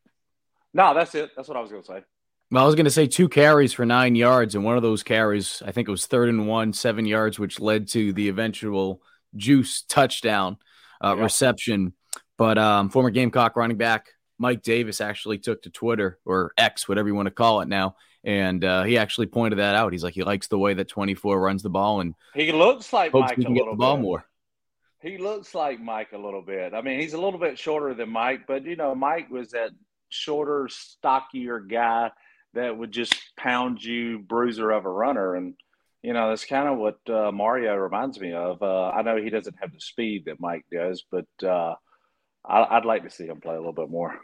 No, 0.73 0.93
that's 0.93 1.15
it. 1.15 1.31
That's 1.35 1.47
what 1.47 1.57
I 1.57 1.61
was 1.61 1.71
going 1.71 1.83
to 1.83 1.87
say. 1.87 2.03
Well, 2.51 2.63
I 2.63 2.65
was 2.65 2.75
going 2.75 2.85
to 2.85 2.91
say 2.91 3.07
two 3.07 3.29
carries 3.29 3.73
for 3.73 3.85
nine 3.85 4.15
yards, 4.15 4.55
and 4.55 4.63
one 4.63 4.75
of 4.75 4.83
those 4.83 5.03
carries, 5.03 5.61
I 5.65 5.71
think 5.71 5.87
it 5.87 5.91
was 5.91 6.05
third 6.05 6.29
and 6.29 6.47
one, 6.47 6.73
seven 6.73 7.05
yards, 7.05 7.37
which 7.37 7.59
led 7.59 7.87
to 7.89 8.13
the 8.13 8.29
eventual 8.29 9.01
juice 9.35 9.83
touchdown 9.83 10.57
uh, 11.03 11.15
yeah. 11.15 11.23
reception. 11.23 11.93
But 12.37 12.57
um, 12.57 12.89
former 12.89 13.11
Gamecock 13.11 13.55
running 13.55 13.77
back 13.77 14.07
Mike 14.39 14.63
Davis 14.63 15.01
actually 15.01 15.37
took 15.37 15.61
to 15.63 15.69
Twitter 15.69 16.17
or 16.25 16.53
X, 16.57 16.87
whatever 16.87 17.07
you 17.07 17.15
want 17.15 17.27
to 17.27 17.31
call 17.31 17.61
it 17.61 17.67
now, 17.67 17.95
and 18.23 18.63
uh, 18.63 18.83
he 18.83 18.97
actually 18.97 19.27
pointed 19.27 19.59
that 19.59 19.75
out. 19.75 19.91
He's 19.91 20.03
like, 20.03 20.13
he 20.13 20.23
likes 20.23 20.47
the 20.47 20.57
way 20.57 20.73
that 20.73 20.87
24 20.87 21.39
runs 21.39 21.61
the 21.61 21.69
ball, 21.69 21.99
and 22.01 22.15
he 22.33 22.51
looks 22.51 22.91
like 22.93 23.13
Mike 23.13 23.37
a 23.37 23.41
little 23.41 23.73
the 23.73 23.77
ball 23.77 23.97
bit. 23.97 24.03
more 24.03 24.25
he 25.01 25.17
looks 25.17 25.55
like 25.55 25.79
Mike 25.79 26.11
a 26.13 26.17
little 26.17 26.41
bit. 26.41 26.73
I 26.73 26.81
mean, 26.81 26.99
he's 26.99 27.13
a 27.13 27.21
little 27.21 27.39
bit 27.39 27.57
shorter 27.57 27.93
than 27.93 28.09
Mike, 28.09 28.41
but 28.47 28.65
you 28.65 28.75
know, 28.75 28.93
Mike 28.95 29.29
was 29.29 29.51
that 29.51 29.71
shorter, 30.09 30.67
stockier 30.69 31.59
guy 31.59 32.11
that 32.53 32.77
would 32.77 32.91
just 32.91 33.15
pound 33.37 33.83
you, 33.83 34.19
bruiser 34.19 34.71
of 34.71 34.85
a 34.85 34.89
runner, 34.89 35.35
and 35.35 35.53
you 36.01 36.13
know 36.13 36.29
that's 36.29 36.45
kind 36.45 36.67
of 36.67 36.77
what 36.77 36.97
uh, 37.09 37.31
Mario 37.31 37.75
reminds 37.75 38.19
me 38.19 38.33
of. 38.33 38.61
Uh, 38.61 38.89
I 38.89 39.01
know 39.03 39.17
he 39.17 39.29
doesn't 39.29 39.55
have 39.61 39.71
the 39.71 39.79
speed 39.79 40.23
that 40.25 40.39
Mike 40.39 40.65
does, 40.71 41.03
but 41.09 41.27
uh, 41.43 41.75
I, 42.45 42.75
would 42.75 42.85
like 42.85 43.03
to 43.03 43.09
see 43.09 43.25
him 43.25 43.39
play 43.39 43.55
a 43.55 43.59
little 43.59 43.73
bit 43.73 43.89
more. 43.89 44.19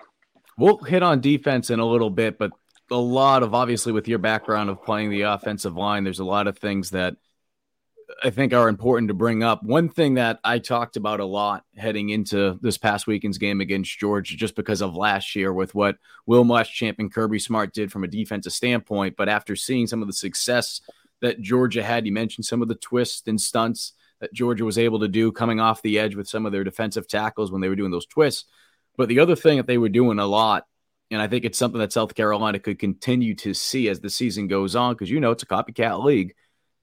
We'll 0.57 0.77
hit 0.77 1.03
on 1.03 1.21
defense 1.21 1.69
in 1.69 1.79
a 1.79 1.85
little 1.85 2.09
bit, 2.09 2.37
but 2.37 2.51
a 2.91 2.95
lot 2.95 3.43
of 3.43 3.53
obviously 3.53 3.91
with 3.91 4.07
your 4.07 4.19
background 4.19 4.69
of 4.69 4.83
playing 4.83 5.09
the 5.09 5.21
offensive 5.21 5.75
line, 5.75 6.03
there's 6.03 6.19
a 6.19 6.25
lot 6.25 6.47
of 6.47 6.57
things 6.57 6.91
that 6.91 7.15
I 8.23 8.29
think 8.29 8.53
are 8.53 8.69
important 8.69 9.09
to 9.09 9.13
bring 9.13 9.43
up. 9.43 9.63
One 9.63 9.89
thing 9.89 10.15
that 10.15 10.39
I 10.43 10.59
talked 10.59 10.95
about 10.95 11.19
a 11.19 11.25
lot 11.25 11.63
heading 11.75 12.09
into 12.09 12.57
this 12.61 12.77
past 12.77 13.07
weekend's 13.07 13.37
game 13.37 13.61
against 13.61 13.99
Georgia, 13.99 14.35
just 14.35 14.55
because 14.55 14.81
of 14.81 14.95
last 14.95 15.35
year 15.35 15.53
with 15.53 15.75
what 15.75 15.97
Will 16.25 16.45
Muschamp 16.45 16.95
and 16.99 17.13
Kirby 17.13 17.39
Smart 17.39 17.73
did 17.73 17.91
from 17.91 18.03
a 18.03 18.07
defensive 18.07 18.53
standpoint. 18.53 19.15
But 19.17 19.29
after 19.29 19.55
seeing 19.55 19.87
some 19.87 20.01
of 20.01 20.07
the 20.07 20.13
success 20.13 20.81
that 21.21 21.41
Georgia 21.41 21.83
had, 21.83 22.05
you 22.05 22.11
mentioned 22.11 22.45
some 22.45 22.61
of 22.61 22.67
the 22.67 22.75
twists 22.75 23.27
and 23.27 23.39
stunts 23.39 23.93
that 24.21 24.33
Georgia 24.33 24.63
was 24.63 24.77
able 24.77 24.99
to 25.01 25.07
do 25.07 25.31
coming 25.31 25.59
off 25.59 25.81
the 25.81 25.99
edge 25.99 26.15
with 26.15 26.27
some 26.27 26.45
of 26.45 26.51
their 26.51 26.63
defensive 26.63 27.07
tackles 27.07 27.51
when 27.51 27.61
they 27.61 27.69
were 27.69 27.75
doing 27.75 27.91
those 27.91 28.05
twists. 28.05 28.45
But 28.97 29.09
the 29.09 29.19
other 29.19 29.35
thing 29.35 29.57
that 29.57 29.67
they 29.67 29.77
were 29.77 29.89
doing 29.89 30.19
a 30.19 30.25
lot, 30.25 30.65
and 31.11 31.21
I 31.21 31.27
think 31.27 31.43
it's 31.43 31.57
something 31.57 31.79
that 31.79 31.91
South 31.91 32.15
Carolina 32.15 32.59
could 32.59 32.79
continue 32.79 33.35
to 33.35 33.53
see 33.53 33.89
as 33.89 33.99
the 33.99 34.09
season 34.09 34.47
goes 34.47 34.75
on, 34.75 34.93
because 34.93 35.09
you 35.09 35.19
know 35.19 35.31
it's 35.31 35.43
a 35.43 35.47
copycat 35.47 36.01
league 36.03 36.33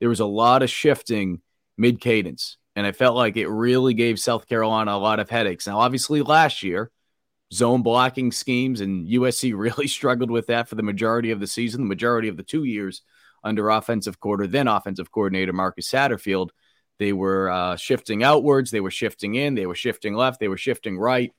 there 0.03 0.09
was 0.09 0.19
a 0.19 0.27
lot 0.27 0.65
of 0.65 0.69
shifting 0.69 1.41
mid 1.79 2.01
cadence. 2.01 2.57
And 2.75 2.85
I 2.85 2.91
felt 2.91 3.15
like 3.15 3.37
it 3.37 3.47
really 3.47 3.95
gave 3.95 4.19
South 4.19 4.49
Carolina 4.49 4.91
a 4.91 4.99
lot 4.99 5.21
of 5.21 5.31
headaches. 5.31 5.69
Now, 5.69 5.79
obviously, 5.79 6.23
last 6.23 6.65
year, 6.65 6.91
zone 7.53 7.85
blocking 7.85 8.33
schemes, 8.33 8.81
and 8.81 9.07
USC 9.07 9.53
really 9.57 9.87
struggled 9.87 10.29
with 10.29 10.49
that 10.49 10.69
for 10.69 10.75
the 10.75 10.83
majority 10.83 11.31
of 11.31 11.39
the 11.39 11.47
season, 11.47 11.83
the 11.83 11.87
majority 11.87 12.27
of 12.27 12.37
the 12.37 12.43
two 12.43 12.65
years 12.65 13.03
under 13.45 13.71
offensive 13.71 14.19
quarter, 14.19 14.49
then 14.49 14.67
offensive 14.67 15.13
coordinator 15.13 15.53
Marcus 15.53 15.89
Satterfield. 15.89 16.49
They 16.99 17.13
were 17.13 17.49
uh, 17.49 17.77
shifting 17.77 18.25
outwards, 18.25 18.73
they 18.73 18.81
were 18.81 18.91
shifting 18.91 19.37
in, 19.37 19.55
they 19.55 19.67
were 19.67 19.77
shifting 19.77 20.15
left, 20.15 20.41
they 20.41 20.49
were 20.49 20.57
shifting 20.57 20.99
right. 20.99 21.33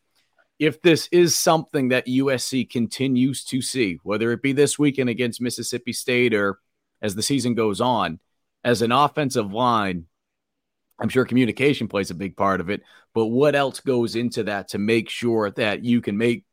If 0.58 0.82
this 0.82 1.10
is 1.12 1.38
something 1.38 1.90
that 1.90 2.08
USC 2.08 2.70
continues 2.70 3.44
to 3.46 3.62
see, 3.62 4.00
whether 4.04 4.32
it 4.32 4.42
be 4.42 4.54
this 4.54 4.80
weekend 4.80 5.10
against 5.10 5.42
Mississippi 5.42 5.92
State 5.92 6.34
or 6.34 6.60
as 7.02 7.14
the 7.14 7.22
season 7.22 7.56
goes 7.56 7.82
on, 7.82 8.22
as 8.64 8.82
an 8.82 8.92
offensive 8.92 9.52
line, 9.52 10.06
I'm 11.00 11.10
sure 11.10 11.26
communication 11.26 11.88
plays 11.88 12.12
a 12.12 12.16
big 12.16 12.38
part 12.38 12.62
of 12.62 12.70
it, 12.70 12.82
but 13.14 13.28
what 13.28 13.56
else 13.56 13.80
goes 13.80 14.16
into 14.16 14.44
that 14.44 14.70
to 14.70 14.78
make 14.78 15.10
sure 15.10 15.52
that 15.52 15.84
you 15.84 16.02
can 16.02 16.18
make, 16.18 16.46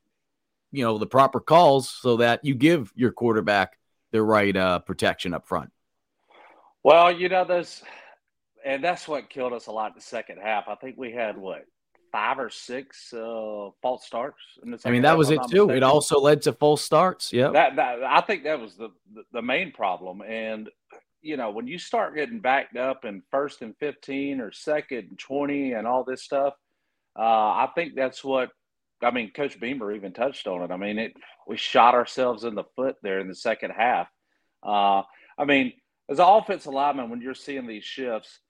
you 0.72 0.84
know, 0.84 0.98
the 0.98 1.06
proper 1.06 1.40
calls 1.40 1.90
so 1.90 2.16
that 2.18 2.44
you 2.44 2.54
give 2.54 2.92
your 2.96 3.12
quarterback 3.12 3.78
the 4.12 4.22
right 4.22 4.56
uh, 4.56 4.78
protection 4.80 5.34
up 5.34 5.46
front? 5.46 5.70
Well, 6.82 7.12
you 7.12 7.28
know, 7.28 7.44
there's, 7.44 7.82
and 8.64 8.82
that's 8.82 9.06
what 9.06 9.30
killed 9.30 9.52
us 9.52 9.66
a 9.66 9.72
lot 9.72 9.92
in 9.92 9.96
the 9.96 10.02
second 10.02 10.38
half. 10.42 10.68
I 10.68 10.74
think 10.74 10.96
we 10.96 11.12
had 11.12 11.36
what 11.36 11.64
five 12.10 12.38
or 12.38 12.50
six 12.50 13.12
uh, 13.12 13.70
false 13.82 14.04
starts. 14.04 14.38
I 14.84 14.90
mean, 14.90 15.02
that 15.02 15.16
was 15.16 15.30
it 15.30 15.40
too. 15.48 15.66
Mistaken. 15.66 15.76
It 15.76 15.82
also 15.82 16.18
led 16.18 16.42
to 16.42 16.52
false 16.52 16.82
starts. 16.82 17.32
Yeah, 17.32 17.50
that, 17.50 17.76
that 17.76 18.02
I 18.02 18.20
think 18.20 18.44
that 18.44 18.60
was 18.60 18.74
the, 18.74 18.88
the 19.14 19.22
the 19.32 19.42
main 19.42 19.72
problem. 19.72 20.22
And 20.22 20.68
you 21.22 21.36
know, 21.36 21.50
when 21.50 21.66
you 21.66 21.78
start 21.78 22.14
getting 22.14 22.40
backed 22.40 22.76
up 22.76 23.04
in 23.04 23.22
first 23.30 23.62
and 23.62 23.76
15 23.78 24.40
or 24.40 24.52
second 24.52 25.08
and 25.10 25.18
20 25.18 25.72
and 25.72 25.86
all 25.86 26.04
this 26.04 26.22
stuff, 26.22 26.54
uh, 27.18 27.22
I 27.22 27.68
think 27.74 27.94
that's 27.94 28.24
what, 28.24 28.50
I 29.02 29.10
mean, 29.10 29.32
Coach 29.32 29.58
Beamer 29.60 29.92
even 29.92 30.12
touched 30.12 30.46
on 30.46 30.62
it. 30.62 30.70
I 30.70 30.76
mean, 30.76 30.98
it, 30.98 31.12
we 31.46 31.56
shot 31.56 31.94
ourselves 31.94 32.44
in 32.44 32.54
the 32.54 32.64
foot 32.76 32.96
there 33.02 33.20
in 33.20 33.28
the 33.28 33.34
second 33.34 33.72
half. 33.76 34.08
Uh, 34.62 35.02
I 35.38 35.44
mean, 35.46 35.72
as 36.08 36.18
an 36.18 36.26
offensive 36.26 36.72
lineman, 36.72 37.10
when 37.10 37.20
you're 37.20 37.34
seeing 37.34 37.66
these 37.66 37.84
shifts, 37.84 38.40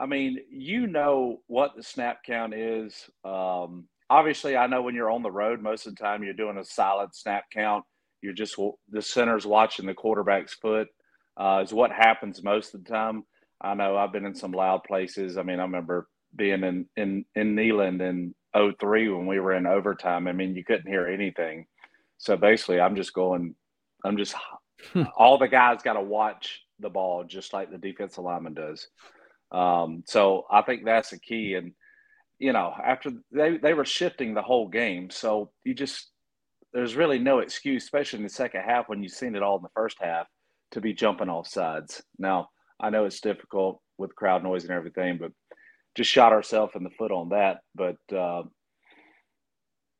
I 0.00 0.06
mean, 0.06 0.38
you 0.50 0.86
know 0.86 1.40
what 1.46 1.76
the 1.76 1.82
snap 1.82 2.22
count 2.24 2.54
is. 2.54 2.94
Um, 3.24 3.88
obviously, 4.08 4.56
I 4.56 4.66
know 4.66 4.82
when 4.82 4.94
you're 4.94 5.10
on 5.10 5.22
the 5.22 5.30
road, 5.30 5.60
most 5.60 5.86
of 5.86 5.96
the 5.96 6.02
time 6.02 6.22
you're 6.22 6.34
doing 6.34 6.58
a 6.58 6.64
solid 6.64 7.14
snap 7.14 7.44
count. 7.52 7.84
You're 8.22 8.32
just 8.32 8.56
the 8.90 9.02
center's 9.02 9.46
watching 9.46 9.86
the 9.86 9.94
quarterback's 9.94 10.54
foot 10.54 10.88
uh, 11.38 11.62
is 11.64 11.72
what 11.72 11.92
happens 11.92 12.42
most 12.42 12.74
of 12.74 12.84
the 12.84 12.90
time. 12.90 13.24
I 13.60 13.74
know 13.74 13.96
I've 13.96 14.12
been 14.12 14.26
in 14.26 14.34
some 14.34 14.52
loud 14.52 14.84
places. 14.84 15.38
I 15.38 15.42
mean, 15.42 15.60
I 15.60 15.62
remember 15.62 16.08
being 16.34 16.64
in 16.64 16.86
in 16.96 17.24
in 17.34 17.54
Neyland 17.54 18.00
in 18.00 18.34
03 18.54 19.08
when 19.10 19.26
we 19.26 19.40
were 19.40 19.54
in 19.54 19.66
overtime. 19.66 20.26
I 20.26 20.32
mean, 20.32 20.54
you 20.54 20.64
couldn't 20.64 20.90
hear 20.90 21.06
anything. 21.06 21.66
So 22.18 22.36
basically, 22.36 22.80
I'm 22.80 22.96
just 22.96 23.12
going. 23.12 23.54
I'm 24.04 24.16
just 24.16 24.34
hmm. 24.92 25.04
all 25.16 25.38
the 25.38 25.48
guys 25.48 25.82
got 25.82 25.94
to 25.94 26.02
watch 26.02 26.62
the 26.80 26.90
ball 26.90 27.24
just 27.24 27.52
like 27.52 27.70
the 27.70 27.78
defensive 27.78 28.24
lineman 28.24 28.54
does. 28.54 28.86
Um, 29.50 30.04
so 30.06 30.44
I 30.50 30.62
think 30.62 30.84
that's 30.84 31.10
the 31.10 31.18
key. 31.18 31.54
And 31.54 31.72
you 32.38 32.52
know, 32.52 32.72
after 32.84 33.10
they 33.32 33.56
they 33.58 33.74
were 33.74 33.84
shifting 33.84 34.34
the 34.34 34.42
whole 34.42 34.68
game, 34.68 35.10
so 35.10 35.50
you 35.64 35.74
just 35.74 36.10
there's 36.72 36.96
really 36.96 37.18
no 37.18 37.38
excuse, 37.38 37.84
especially 37.84 38.18
in 38.18 38.24
the 38.24 38.28
second 38.28 38.62
half 38.62 38.88
when 38.88 39.02
you've 39.02 39.12
seen 39.12 39.34
it 39.34 39.42
all 39.42 39.56
in 39.56 39.62
the 39.62 39.68
first 39.74 39.96
half 40.00 40.26
to 40.72 40.80
be 40.80 40.92
jumping 40.92 41.28
off 41.28 41.48
sides. 41.48 42.02
Now, 42.18 42.48
I 42.80 42.90
know 42.90 43.04
it's 43.04 43.20
difficult 43.20 43.80
with 43.96 44.14
crowd 44.14 44.42
noise 44.42 44.64
and 44.64 44.72
everything, 44.72 45.18
but 45.18 45.32
just 45.96 46.10
shot 46.10 46.32
ourselves 46.32 46.72
in 46.76 46.84
the 46.84 46.90
foot 46.90 47.10
on 47.10 47.30
that. 47.30 47.60
But 47.74 47.96
uh, 48.14 48.42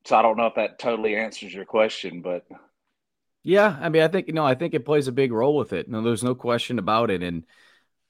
so 0.04 0.16
I 0.16 0.22
don't 0.22 0.36
know 0.36 0.46
if 0.46 0.54
that 0.54 0.78
totally 0.78 1.16
answers 1.16 1.52
your 1.52 1.64
question, 1.64 2.22
but 2.22 2.44
yeah, 3.42 3.76
I 3.80 3.88
mean, 3.88 4.02
I 4.02 4.08
think 4.08 4.28
you 4.28 4.34
know, 4.34 4.44
I 4.44 4.54
think 4.54 4.74
it 4.74 4.84
plays 4.84 5.08
a 5.08 5.12
big 5.12 5.32
role 5.32 5.56
with 5.56 5.72
it. 5.72 5.88
No, 5.88 6.02
there's 6.02 6.24
no 6.24 6.34
question 6.34 6.78
about 6.78 7.10
it. 7.10 7.22
And 7.22 7.44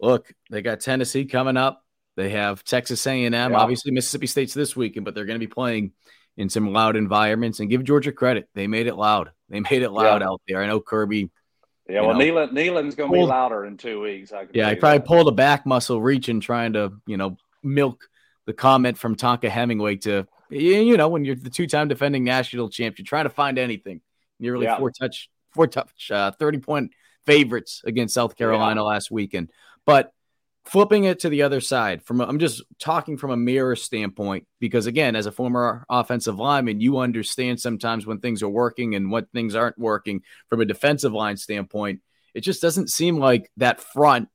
look, 0.00 0.32
they 0.50 0.62
got 0.62 0.80
Tennessee 0.80 1.24
coming 1.24 1.56
up. 1.56 1.84
They 2.16 2.30
have 2.30 2.64
Texas 2.64 3.06
A&M, 3.06 3.32
yeah. 3.32 3.48
obviously 3.52 3.92
Mississippi 3.92 4.26
State's 4.26 4.52
this 4.52 4.74
weekend, 4.74 5.04
but 5.04 5.14
they're 5.14 5.24
going 5.24 5.38
to 5.38 5.46
be 5.46 5.52
playing 5.52 5.92
in 6.36 6.48
some 6.48 6.72
loud 6.72 6.96
environments. 6.96 7.60
And 7.60 7.70
give 7.70 7.84
Georgia 7.84 8.10
credit; 8.10 8.48
they 8.54 8.66
made 8.66 8.88
it 8.88 8.96
loud. 8.96 9.30
They 9.48 9.60
made 9.60 9.82
it 9.82 9.90
loud 9.90 10.22
yeah. 10.22 10.28
out 10.28 10.42
there. 10.48 10.60
I 10.60 10.66
know 10.66 10.80
Kirby 10.80 11.30
yeah, 11.88 12.02
well, 12.02 12.16
Neyland, 12.16 12.52
Neyland's 12.52 12.94
going 12.94 13.10
to 13.10 13.18
be 13.18 13.22
louder 13.22 13.64
in 13.64 13.76
two 13.76 14.00
weeks. 14.00 14.32
yeah, 14.52 14.70
he 14.70 14.76
probably 14.76 14.98
that. 14.98 15.06
pulled 15.06 15.28
a 15.28 15.32
back 15.32 15.64
muscle 15.64 16.00
reaching, 16.00 16.40
trying 16.40 16.74
to, 16.74 16.92
you 17.06 17.16
know, 17.16 17.36
milk 17.62 18.08
the 18.46 18.52
comment 18.52 18.98
from 18.98 19.16
Tonka 19.16 19.48
Hemingway 19.48 19.96
to, 19.96 20.26
you 20.50 20.96
know, 20.96 21.08
when 21.08 21.24
you're 21.24 21.34
the 21.34 21.50
two-time 21.50 21.88
defending 21.88 22.24
national 22.24 22.68
champ, 22.70 22.98
you're 22.98 23.04
trying 23.04 23.24
to 23.24 23.30
find 23.30 23.58
anything. 23.58 24.00
Nearly 24.38 24.66
yeah. 24.66 24.78
four 24.78 24.90
touch, 24.90 25.28
four 25.50 25.66
touch, 25.66 26.10
uh, 26.10 26.30
thirty-point 26.32 26.92
favorites 27.26 27.82
against 27.84 28.14
South 28.14 28.36
Carolina 28.36 28.80
yeah. 28.80 28.86
last 28.86 29.10
weekend. 29.10 29.50
But 29.84 30.12
flipping 30.68 31.04
it 31.04 31.20
to 31.20 31.28
the 31.28 31.42
other 31.42 31.60
side 31.60 32.02
from 32.04 32.20
I'm 32.20 32.38
just 32.38 32.62
talking 32.78 33.16
from 33.16 33.30
a 33.30 33.36
mirror 33.36 33.76
standpoint 33.76 34.46
because 34.60 34.86
again 34.86 35.16
as 35.16 35.26
a 35.26 35.32
former 35.32 35.84
offensive 35.88 36.38
lineman 36.38 36.80
you 36.80 36.98
understand 36.98 37.60
sometimes 37.60 38.06
when 38.06 38.20
things 38.20 38.42
are 38.42 38.48
working 38.48 38.94
and 38.94 39.10
what 39.10 39.30
things 39.32 39.54
aren't 39.54 39.78
working 39.78 40.22
from 40.48 40.60
a 40.60 40.66
defensive 40.66 41.12
line 41.12 41.36
standpoint 41.36 42.00
it 42.34 42.42
just 42.42 42.62
doesn't 42.62 42.90
seem 42.90 43.18
like 43.18 43.50
that 43.56 43.80
front 43.80 44.28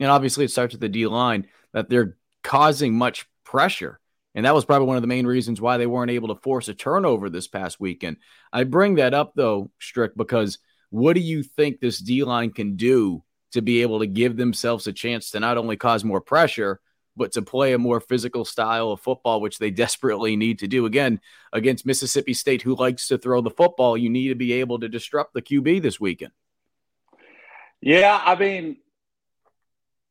and 0.00 0.10
obviously 0.10 0.46
it 0.46 0.50
starts 0.50 0.74
with 0.74 0.80
the 0.80 0.88
D 0.88 1.06
line 1.06 1.46
that 1.72 1.88
they're 1.88 2.16
causing 2.42 2.96
much 2.96 3.26
pressure. 3.44 4.00
And 4.34 4.46
that 4.46 4.54
was 4.54 4.64
probably 4.64 4.86
one 4.86 4.96
of 4.96 5.02
the 5.02 5.08
main 5.08 5.26
reasons 5.26 5.60
why 5.60 5.76
they 5.76 5.86
weren't 5.86 6.10
able 6.10 6.28
to 6.28 6.40
force 6.40 6.68
a 6.68 6.74
turnover 6.74 7.28
this 7.28 7.48
past 7.48 7.80
weekend. 7.80 8.16
I 8.52 8.64
bring 8.64 8.96
that 8.96 9.14
up 9.14 9.32
though 9.34 9.70
Strick 9.78 10.12
because 10.16 10.58
what 10.88 11.14
do 11.14 11.20
you 11.20 11.42
think 11.42 11.80
this 11.80 11.98
D 11.98 12.24
line 12.24 12.52
can 12.52 12.76
do 12.76 13.22
to 13.52 13.62
be 13.62 13.82
able 13.82 14.00
to 14.00 14.06
give 14.06 14.36
themselves 14.36 14.86
a 14.86 14.92
chance 14.92 15.30
to 15.30 15.40
not 15.40 15.58
only 15.58 15.76
cause 15.76 16.04
more 16.04 16.20
pressure, 16.20 16.80
but 17.16 17.32
to 17.32 17.42
play 17.42 17.72
a 17.72 17.78
more 17.78 18.00
physical 18.00 18.44
style 18.44 18.92
of 18.92 19.00
football, 19.00 19.40
which 19.40 19.58
they 19.58 19.70
desperately 19.84 20.36
need 20.36 20.58
to 20.60 20.68
do. 20.68 20.86
Again, 20.86 21.20
against 21.52 21.86
Mississippi 21.86 22.34
State, 22.34 22.62
who 22.62 22.74
likes 22.74 23.08
to 23.08 23.18
throw 23.18 23.40
the 23.40 23.50
football, 23.50 23.96
you 23.96 24.08
need 24.08 24.28
to 24.28 24.34
be 24.34 24.54
able 24.54 24.78
to 24.80 24.88
disrupt 24.88 25.34
the 25.34 25.42
QB 25.42 25.82
this 25.82 26.00
weekend. 26.00 26.32
Yeah, 27.80 28.20
I 28.22 28.34
mean, 28.36 28.76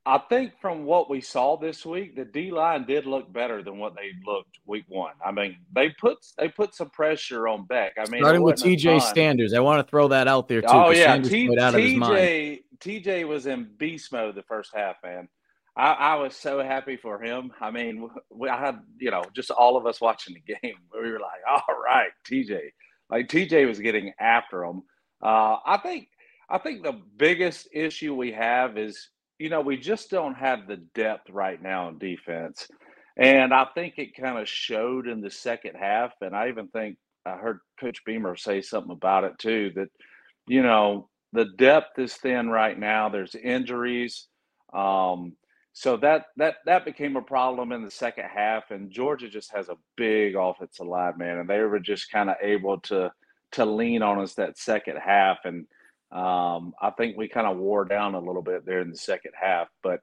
I 0.06 0.18
think 0.18 0.54
from 0.60 0.86
what 0.86 1.10
we 1.10 1.22
saw 1.22 1.58
this 1.58 1.86
week, 1.86 2.16
the 2.16 2.26
D 2.26 2.52
line 2.52 2.86
did 2.86 3.06
look 3.06 3.32
better 3.32 3.62
than 3.62 3.78
what 3.78 3.96
they 3.96 4.12
looked 4.26 4.58
week 4.66 4.86
one. 4.88 5.14
I 5.24 5.32
mean, 5.32 5.58
they 5.74 5.90
put 5.90 6.18
they 6.38 6.48
put 6.48 6.74
some 6.74 6.90
pressure 6.90 7.48
on 7.48 7.66
Beck. 7.66 7.94
I 7.98 8.10
mean, 8.10 8.22
starting 8.22 8.42
with 8.42 8.56
TJ 8.56 9.02
Sanders, 9.14 9.54
I 9.54 9.60
want 9.60 9.86
to 9.86 9.90
throw 9.90 10.08
that 10.08 10.28
out 10.28 10.48
there 10.48 10.62
too. 10.62 10.68
Oh 10.70 10.92
yeah, 10.92 11.18
T- 11.18 11.48
TJ 11.48 12.64
TJ 12.80 13.28
was 13.28 13.46
in 13.46 13.70
beast 13.78 14.12
mode 14.12 14.36
the 14.36 14.44
first 14.44 14.72
half, 14.74 14.96
man. 15.04 15.28
I, 15.76 15.92
I, 15.92 16.16
was 16.16 16.36
so 16.36 16.62
happy 16.62 16.98
for 16.98 17.24
him. 17.24 17.54
I 17.62 17.72
mean, 17.72 18.10
we, 18.30 18.50
I 18.50 18.60
had 18.60 18.80
you 19.00 19.12
know 19.12 19.24
just 19.36 19.52
all 19.52 19.78
of 19.78 19.86
us 19.86 20.02
watching 20.02 20.36
the 20.36 20.56
game. 20.62 20.76
We 20.94 21.12
were 21.12 21.20
like, 21.20 21.42
all 21.48 21.76
right, 21.84 22.10
TJ. 22.30 22.60
Like 23.10 23.28
TJ 23.28 23.68
was 23.68 23.80
getting 23.80 24.14
after 24.20 24.64
him. 24.64 24.84
Uh, 25.22 25.58
I 25.66 25.78
think 25.84 26.08
I 26.50 26.58
think 26.58 26.84
the 26.84 27.00
biggest 27.18 27.68
issue 27.74 28.16
we 28.16 28.32
have 28.32 28.78
is 28.78 29.10
you 29.40 29.50
know, 29.50 29.62
we 29.62 29.78
just 29.78 30.12
don't 30.12 30.36
have 30.36 30.68
the 30.68 30.78
depth 30.94 31.30
right 31.30 31.62
now 31.62 31.88
in 31.90 31.98
defense. 31.98 32.68
And 33.18 33.54
I 33.54 33.66
think 33.74 33.96
it 33.98 34.16
kind 34.16 34.38
of 34.38 34.48
showed 34.48 35.08
in 35.08 35.22
the 35.22 35.32
second 35.32 35.76
half. 35.76 36.12
And 36.22 36.36
I 36.36 36.50
even 36.50 36.68
think 36.68 36.98
I 37.26 37.38
heard 37.38 37.60
Coach 37.80 38.04
Beamer 38.06 38.36
say 38.36 38.62
something 38.62 38.92
about 38.92 39.24
it 39.24 39.38
too 39.40 39.72
that, 39.76 39.90
you 40.48 40.62
know, 40.62 41.10
the 41.34 41.46
depth 41.58 42.00
is 42.00 42.14
thin 42.14 42.50
right 42.50 42.78
now. 42.78 43.10
There's 43.10 43.36
injuries. 43.36 44.28
Um, 44.74 45.34
so 45.74 45.96
that 45.98 46.26
that 46.38 46.56
that 46.66 46.84
became 46.84 47.16
a 47.16 47.22
problem 47.22 47.72
in 47.72 47.84
the 47.84 47.92
second 47.92 48.26
half. 48.26 48.72
And 48.72 48.92
Georgia 48.92 49.30
just 49.30 49.54
has 49.54 49.70
a 49.70 49.78
big 49.96 50.36
offensive 50.36 50.88
line, 50.88 51.18
man. 51.18 51.38
And 51.38 51.50
they 51.50 51.60
were 51.60 51.80
just 51.80 52.12
kind 52.12 52.30
of 52.30 52.36
able 52.42 52.80
to 52.82 53.12
to 53.54 53.66
lean 53.66 54.02
on 54.02 54.20
us 54.20 54.34
that 54.36 54.58
second 54.58 54.98
half. 54.98 55.40
And 55.46 55.66
um, 56.12 56.74
I 56.82 56.90
think 56.98 57.18
we 57.18 57.28
kind 57.28 57.48
of 57.48 57.58
wore 57.58 57.86
down 57.86 58.16
a 58.16 58.20
little 58.20 58.42
bit 58.42 58.66
there 58.66 58.82
in 58.82 58.90
the 58.90 58.98
second 58.98 59.34
half, 59.40 59.68
but 59.84 60.02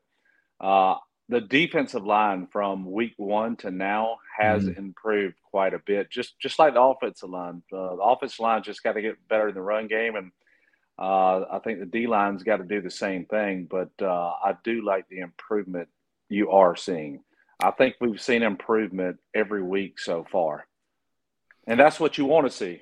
uh, 0.60 0.96
the 1.28 1.40
defensive 1.40 2.04
line 2.04 2.46
from 2.52 2.90
week 2.90 3.14
one 3.16 3.56
to 3.56 3.70
now 3.70 4.18
has 4.38 4.64
mm-hmm. 4.64 4.78
improved 4.78 5.36
quite 5.50 5.74
a 5.74 5.80
bit. 5.84 6.10
Just 6.10 6.38
just 6.38 6.58
like 6.58 6.74
the 6.74 6.80
offensive 6.80 7.30
line, 7.30 7.62
uh, 7.72 7.96
the 7.96 8.02
offensive 8.02 8.40
line 8.40 8.62
just 8.62 8.82
got 8.82 8.92
to 8.92 9.02
get 9.02 9.28
better 9.28 9.48
in 9.48 9.54
the 9.54 9.60
run 9.60 9.88
game, 9.88 10.14
and 10.14 10.30
uh, 10.98 11.44
I 11.50 11.60
think 11.64 11.80
the 11.80 11.86
D 11.86 12.06
line's 12.06 12.44
got 12.44 12.58
to 12.58 12.64
do 12.64 12.80
the 12.80 12.90
same 12.90 13.26
thing. 13.26 13.66
But 13.68 13.90
uh, 14.00 14.32
I 14.44 14.54
do 14.62 14.84
like 14.84 15.08
the 15.08 15.18
improvement 15.18 15.88
you 16.28 16.52
are 16.52 16.76
seeing. 16.76 17.24
I 17.60 17.72
think 17.72 17.96
we've 18.00 18.20
seen 18.20 18.42
improvement 18.42 19.16
every 19.34 19.62
week 19.62 19.98
so 19.98 20.24
far, 20.30 20.68
and 21.66 21.80
that's 21.80 21.98
what 21.98 22.18
you 22.18 22.26
want 22.26 22.46
to 22.46 22.56
see. 22.56 22.80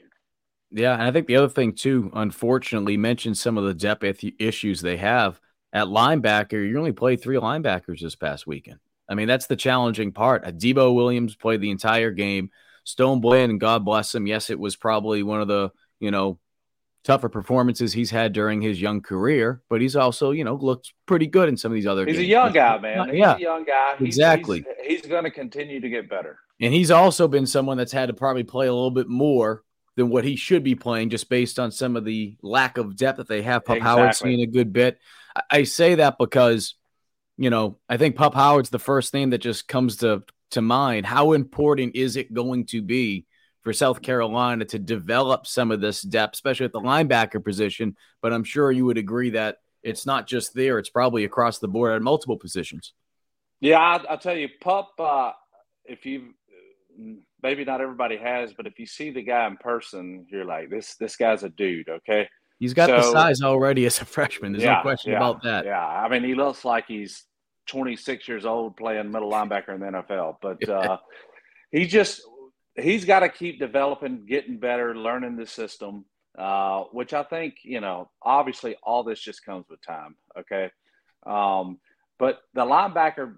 Yeah, 0.75 0.95
and 0.95 1.03
I 1.03 1.13
think 1.13 1.29
the 1.29 1.37
other 1.37 1.49
thing 1.49 1.73
too, 1.73 2.11
unfortunately, 2.15 2.97
mentioned 2.97 3.39
some 3.39 3.57
of 3.57 3.65
the 3.65 3.75
depth 3.75 4.25
issues 4.41 4.81
they 4.81 4.97
have 4.97 5.41
at 5.73 5.87
linebacker. 5.87 6.69
You 6.69 6.77
only 6.79 6.93
played 6.93 7.23
three 7.23 7.37
linebackers 7.37 8.01
this 8.01 8.17
past 8.17 8.45
weekend. 8.45 8.81
I 9.09 9.15
mean, 9.15 9.29
that's 9.29 9.47
the 9.47 9.57
challenging 9.57 10.13
part. 10.13 10.45
Uh, 10.45 10.51
Debo 10.51 10.95
Williams 10.95 11.37
played 11.37 11.61
the 11.61 11.71
entire 11.71 12.11
game. 12.11 12.51
Stone 12.83 13.21
Blanton, 13.21 13.51
and 13.51 13.61
God 13.61 13.85
bless 13.85 14.15
him. 14.15 14.27
Yes, 14.27 14.51
it 14.51 14.59
was 14.59 14.77
probably 14.77 15.23
one 15.23 15.41
of 15.41 15.49
the, 15.49 15.71
you 16.01 16.11
know, 16.11 16.39
tougher 17.05 17.29
performances 17.29 17.93
he's 17.93 18.11
had 18.11 18.33
during 18.33 18.61
his 18.61 18.81
young 18.81 19.01
career, 19.01 19.63
but 19.71 19.81
he's 19.81 19.95
also, 19.95 20.33
you 20.33 20.43
know, 20.43 20.55
looked 20.55 20.93
pretty 21.07 21.27
good 21.27 21.49
in 21.49 21.57
some 21.57 21.71
of 21.71 21.77
these 21.77 21.87
other 21.87 22.05
he's 22.05 22.17
games. 22.17 22.27
a 22.27 22.31
young 22.31 22.53
guy, 22.53 22.79
man. 22.79 23.09
He's 23.11 23.19
yeah. 23.19 23.37
a 23.37 23.39
young 23.39 23.65
guy. 23.65 23.95
He's, 23.99 24.09
exactly. 24.09 24.65
He's, 24.83 25.03
he's 25.03 25.11
going 25.11 25.25
to 25.25 25.31
continue 25.31 25.81
to 25.81 25.89
get 25.89 26.11
better. 26.11 26.39
And 26.61 26.75
he's 26.75 26.91
also 26.91 27.29
been 27.29 27.47
someone 27.47 27.77
that's 27.77 27.93
had 27.93 28.07
to 28.07 28.15
probably 28.15 28.45
play 28.45 28.67
a 28.67 28.73
little 28.73 28.91
bit 28.91 29.09
more 29.09 29.63
than 29.97 30.09
what 30.09 30.25
he 30.25 30.37
should 30.37 30.65
be 30.65 30.75
playing 30.75 31.11
just 31.11 31.29
based 31.29 31.59
on 31.59 31.71
some 31.71 31.97
of 31.97 32.05
the 32.05 32.37
lack 32.43 32.79
of 32.79 32.97
depth 32.97 33.19
that 33.19 33.29
they 33.29 33.43
have. 33.43 33.65
Pup 33.65 33.77
exactly. 33.77 34.03
Howard's 34.03 34.19
seen 34.19 34.41
a 34.41 34.47
good 34.47 34.73
bit. 34.73 34.99
I, 35.35 35.43
I 35.51 35.63
say 35.65 35.97
that 35.97 36.17
because, 36.19 36.75
you 37.37 37.51
know, 37.51 37.79
I 37.89 37.97
think 37.97 38.17
Pup 38.17 38.35
Howard's 38.35 38.71
the 38.71 38.79
first 38.79 39.15
name 39.15 39.31
that 39.31 39.39
just 39.39 39.69
comes 39.69 39.99
to, 39.99 40.25
to 40.53 40.63
mind. 40.63 41.07
How 41.07 41.33
important 41.33 41.97
is 41.97 42.17
it 42.17 42.35
going 42.35 42.67
to 42.67 42.83
be 42.83 43.27
for 43.63 43.73
South 43.73 44.03
Carolina 44.03 44.65
to 44.67 44.79
develop 44.79 45.47
some 45.47 45.71
of 45.71 45.81
this 45.81 46.03
depth, 46.03 46.35
especially 46.35 46.67
at 46.67 46.73
the 46.73 46.81
linebacker 46.81 47.43
position? 47.43 47.97
But 48.21 48.33
I'm 48.33 48.45
sure 48.45 48.73
you 48.73 48.85
would 48.87 48.99
agree 48.99 49.31
that 49.31 49.59
it's 49.83 50.07
not 50.07 50.27
just 50.27 50.55
there, 50.55 50.79
it's 50.79 50.91
probably 50.91 51.25
across 51.25 51.59
the 51.59 51.69
board 51.69 51.93
at 51.93 52.03
multiple 52.03 52.39
positions. 52.39 52.95
Yeah, 53.61 53.79
I, 53.79 54.13
will 54.13 54.19
tell 54.19 54.37
you, 54.37 54.49
Pup, 54.61 54.93
uh, 54.99 55.33
if 55.85 56.05
you 56.07 56.35
maybe 57.45 57.65
not 57.65 57.81
everybody 57.81 58.17
has, 58.17 58.55
but 58.55 58.67
if 58.67 58.81
you 58.81 58.87
see 58.87 59.11
the 59.11 59.23
guy 59.23 59.47
in 59.47 59.57
person, 59.59 60.27
you're 60.31 60.47
like, 60.47 60.71
this 60.71 60.97
this 60.97 61.15
guy's 61.15 61.45
a 61.45 61.51
dude. 61.51 61.89
Okay, 61.89 62.29
he's 62.59 62.75
got 62.75 62.89
so, 62.89 62.97
the 62.97 63.03
size 63.03 63.43
already 63.43 63.87
as 63.87 64.01
a 64.01 64.05
freshman. 64.17 64.53
There's 64.53 64.65
yeah, 64.65 64.77
no 64.77 64.83
question 64.83 65.13
yeah, 65.13 65.19
about 65.19 65.43
that. 65.45 65.67
Yeah, 65.67 65.87
I 65.87 66.09
mean, 66.09 66.25
he 66.25 66.35
looks 66.35 66.65
like 66.65 66.87
he's 66.89 67.25
26 67.69 68.27
years 68.27 68.45
old 68.45 68.77
playing 68.77 69.13
middle 69.13 69.31
linebacker 69.31 69.75
in 69.75 69.81
the 69.81 69.87
NFL, 69.87 70.37
but 70.43 70.69
uh, 70.69 70.99
he 71.71 71.87
just 71.87 72.23
he's 72.75 73.05
got 73.05 73.21
to 73.21 73.29
keep 73.29 73.61
developing, 73.61 74.27
getting 74.27 74.59
better, 74.59 74.97
learning 74.97 75.37
the 75.37 75.47
system. 75.47 76.07
Uh, 76.37 76.83
which 76.91 77.13
I 77.15 77.23
think, 77.23 77.59
you 77.63 77.81
know, 77.81 78.11
obviously 78.21 78.75
all 78.83 79.05
this 79.05 79.21
just 79.21 79.45
comes 79.45 79.67
with 79.71 79.81
time. 79.83 80.17
Okay. 80.37 80.69
Um, 81.25 81.79
but 82.19 82.41
the 82.55 82.65
linebacker 82.65 83.37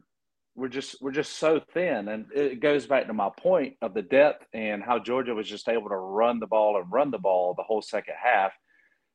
we're 0.56 0.68
just 0.68 0.96
we're 1.02 1.12
just 1.12 1.34
so 1.38 1.60
thin, 1.74 2.08
and 2.08 2.26
it 2.34 2.60
goes 2.60 2.86
back 2.86 3.06
to 3.06 3.12
my 3.12 3.28
point 3.38 3.74
of 3.82 3.92
the 3.92 4.02
depth 4.02 4.46
and 4.54 4.82
how 4.82 4.98
Georgia 4.98 5.34
was 5.34 5.48
just 5.48 5.68
able 5.68 5.90
to 5.90 5.96
run 5.96 6.40
the 6.40 6.46
ball 6.46 6.78
and 6.78 6.90
run 6.90 7.10
the 7.10 7.18
ball 7.18 7.54
the 7.54 7.62
whole 7.62 7.82
second 7.82 8.14
half. 8.20 8.52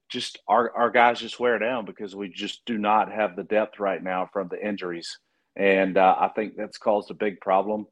Just 0.10 0.40
our 0.48 0.72
our 0.76 0.92
guys 0.92 1.20
just 1.20 1.40
wear 1.40 1.58
down 1.58 1.86
because 1.86 2.16
we 2.16 2.30
just 2.30 2.62
do 2.66 2.78
not 2.78 3.12
have 3.12 3.36
the 3.36 3.44
depth 3.44 3.80
right 3.80 4.02
now 4.02 4.30
from 4.32 4.50
the 4.50 4.66
injuries, 4.66 5.18
and 5.56 5.98
uh, 5.98 6.16
I 6.20 6.30
think 6.30 6.56
that's 6.56 6.78
caused 6.78 7.10
a 7.10 7.16
big 7.16 7.42
problem. 7.42 7.88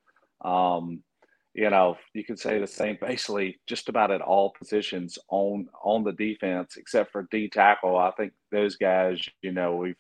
Um, 0.46 1.03
you 1.56 1.70
know, 1.72 1.98
you 2.13 2.24
can 2.24 2.38
say 2.38 2.60
the 2.60 2.68
same 2.68 2.98
basically 3.01 3.60
just 3.68 3.89
about 3.89 4.12
at 4.12 4.22
all 4.22 4.53
positions 4.58 5.18
on 5.29 5.68
on 5.84 6.03
the 6.03 6.13
defense, 6.13 6.75
except 6.77 7.12
for 7.12 7.27
D 7.32 7.50
tackle. 7.50 7.98
I 7.98 8.12
think 8.12 8.34
those 8.51 8.75
guys, 8.75 9.20
you 9.41 9.51
know, 9.51 9.75
we've 9.75 9.96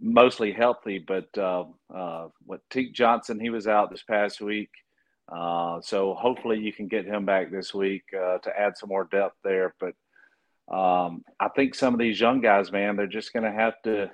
mostly 0.00 0.52
healthy, 0.52 0.98
but 0.98 1.28
uh, 1.36 1.64
uh, 1.94 2.28
what 2.44 2.60
Teak 2.70 2.94
Johnson, 2.94 3.40
he 3.40 3.50
was 3.50 3.66
out 3.66 3.90
this 3.90 4.02
past 4.02 4.40
week. 4.40 4.70
Uh, 5.30 5.80
so 5.82 6.14
hopefully 6.14 6.58
you 6.58 6.72
can 6.72 6.88
get 6.88 7.04
him 7.04 7.26
back 7.26 7.50
this 7.50 7.74
week 7.74 8.04
uh, 8.14 8.38
to 8.38 8.58
add 8.58 8.76
some 8.76 8.88
more 8.88 9.04
depth 9.04 9.36
there. 9.44 9.74
But 9.78 9.94
um, 10.74 11.24
I 11.38 11.48
think 11.48 11.74
some 11.74 11.92
of 11.92 12.00
these 12.00 12.20
young 12.20 12.40
guys, 12.40 12.72
man, 12.72 12.96
they're 12.96 13.06
just 13.06 13.32
going 13.32 13.44
to 13.44 13.52
have 13.52 13.74
to 13.84 14.10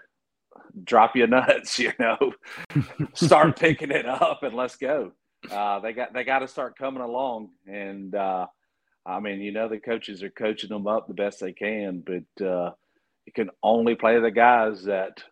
drop 0.83 1.15
your 1.15 1.27
nuts, 1.29 1.79
you 1.79 1.93
know, 1.99 2.33
start 3.15 3.59
picking 3.59 3.91
it 3.91 4.07
up 4.07 4.43
and 4.43 4.55
let's 4.55 4.77
go. 4.77 5.13
Uh, 5.51 5.79
they 5.81 5.93
got 5.93 6.15
they 6.15 6.25
got 6.25 6.39
to 6.39 6.49
start 6.49 6.79
coming 6.79 7.03
along, 7.03 7.51
and 7.67 8.15
uh, 8.15 8.47
I 9.05 9.21
mean, 9.21 9.43
you 9.43 9.53
know, 9.53 9.69
the 9.69 9.79
coaches 9.79 10.23
are 10.23 10.31
coaching 10.31 10.71
them 10.71 10.87
up 10.87 11.07
the 11.07 11.13
best 11.13 11.41
they 11.41 11.53
can, 11.53 12.01
but 12.01 12.45
uh, 12.45 12.71
you 13.27 13.33
can 13.35 13.51
only 13.63 13.95
play 13.95 14.19
the 14.19 14.31
guys 14.31 14.85
that 14.85 15.23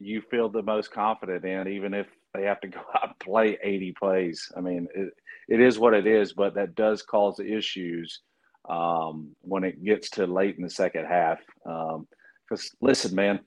you 0.00 0.22
feel 0.30 0.48
the 0.48 0.62
most 0.62 0.92
confident 0.92 1.44
in, 1.44 1.68
even 1.68 1.94
if 1.94 2.06
they 2.34 2.44
have 2.44 2.60
to 2.60 2.68
go 2.68 2.80
out 2.94 3.08
and 3.08 3.18
play 3.18 3.58
80 3.62 3.92
plays. 3.92 4.50
I 4.56 4.60
mean, 4.60 4.88
it, 4.94 5.12
it 5.48 5.60
is 5.60 5.78
what 5.78 5.94
it 5.94 6.06
is, 6.06 6.32
but 6.32 6.54
that 6.54 6.74
does 6.74 7.02
cause 7.02 7.40
issues 7.40 8.20
um, 8.68 9.34
when 9.40 9.64
it 9.64 9.82
gets 9.84 10.10
to 10.10 10.26
late 10.26 10.56
in 10.56 10.62
the 10.62 10.70
second 10.70 11.06
half. 11.06 11.38
Because 11.64 11.96
um, 12.62 12.76
listen, 12.80 13.14
man, 13.14 13.40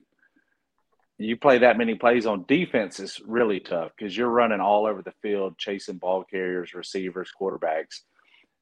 you 1.18 1.36
play 1.36 1.58
that 1.58 1.78
many 1.78 1.94
plays 1.94 2.26
on 2.26 2.44
defense 2.48 2.98
is 2.98 3.20
really 3.24 3.60
tough 3.60 3.92
because 3.96 4.16
you're 4.16 4.28
running 4.28 4.60
all 4.60 4.86
over 4.86 5.02
the 5.02 5.12
field, 5.22 5.56
chasing 5.58 5.98
ball 5.98 6.24
carriers, 6.24 6.74
receivers, 6.74 7.30
quarterbacks. 7.40 8.00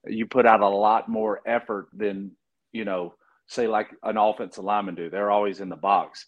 You 0.07 0.27
put 0.27 0.47
out 0.47 0.61
a 0.61 0.69
lot 0.69 1.09
more 1.09 1.41
effort 1.47 1.89
than, 1.93 2.33
you 2.73 2.85
know, 2.85 3.15
say 3.47 3.67
like 3.67 3.89
an 4.03 4.17
offensive 4.17 4.65
lineman 4.65 4.95
do. 4.95 5.09
They're 5.09 5.31
always 5.31 5.61
in 5.61 5.69
the 5.71 5.77
box 5.77 6.27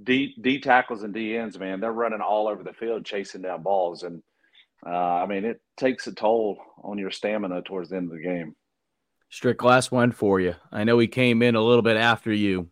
D 0.00 0.34
D 0.40 0.58
tackles 0.60 1.02
and 1.02 1.12
D 1.12 1.36
ends, 1.36 1.58
man, 1.58 1.80
they're 1.80 1.92
running 1.92 2.20
all 2.20 2.48
over 2.48 2.62
the 2.62 2.72
field 2.72 3.04
chasing 3.04 3.42
down 3.42 3.62
balls, 3.62 4.04
and 4.04 4.22
uh, 4.86 4.90
I 4.90 5.26
mean 5.26 5.44
it 5.44 5.60
takes 5.76 6.06
a 6.06 6.12
toll 6.12 6.58
on 6.82 6.98
your 6.98 7.10
stamina 7.10 7.62
towards 7.62 7.90
the 7.90 7.96
end 7.96 8.10
of 8.10 8.16
the 8.16 8.22
game. 8.22 8.56
Strick, 9.28 9.62
last 9.62 9.92
one 9.92 10.12
for 10.12 10.40
you. 10.40 10.54
I 10.70 10.84
know 10.84 10.98
he 10.98 11.08
came 11.08 11.42
in 11.42 11.54
a 11.54 11.62
little 11.62 11.82
bit 11.82 11.96
after 11.96 12.32
you, 12.32 12.70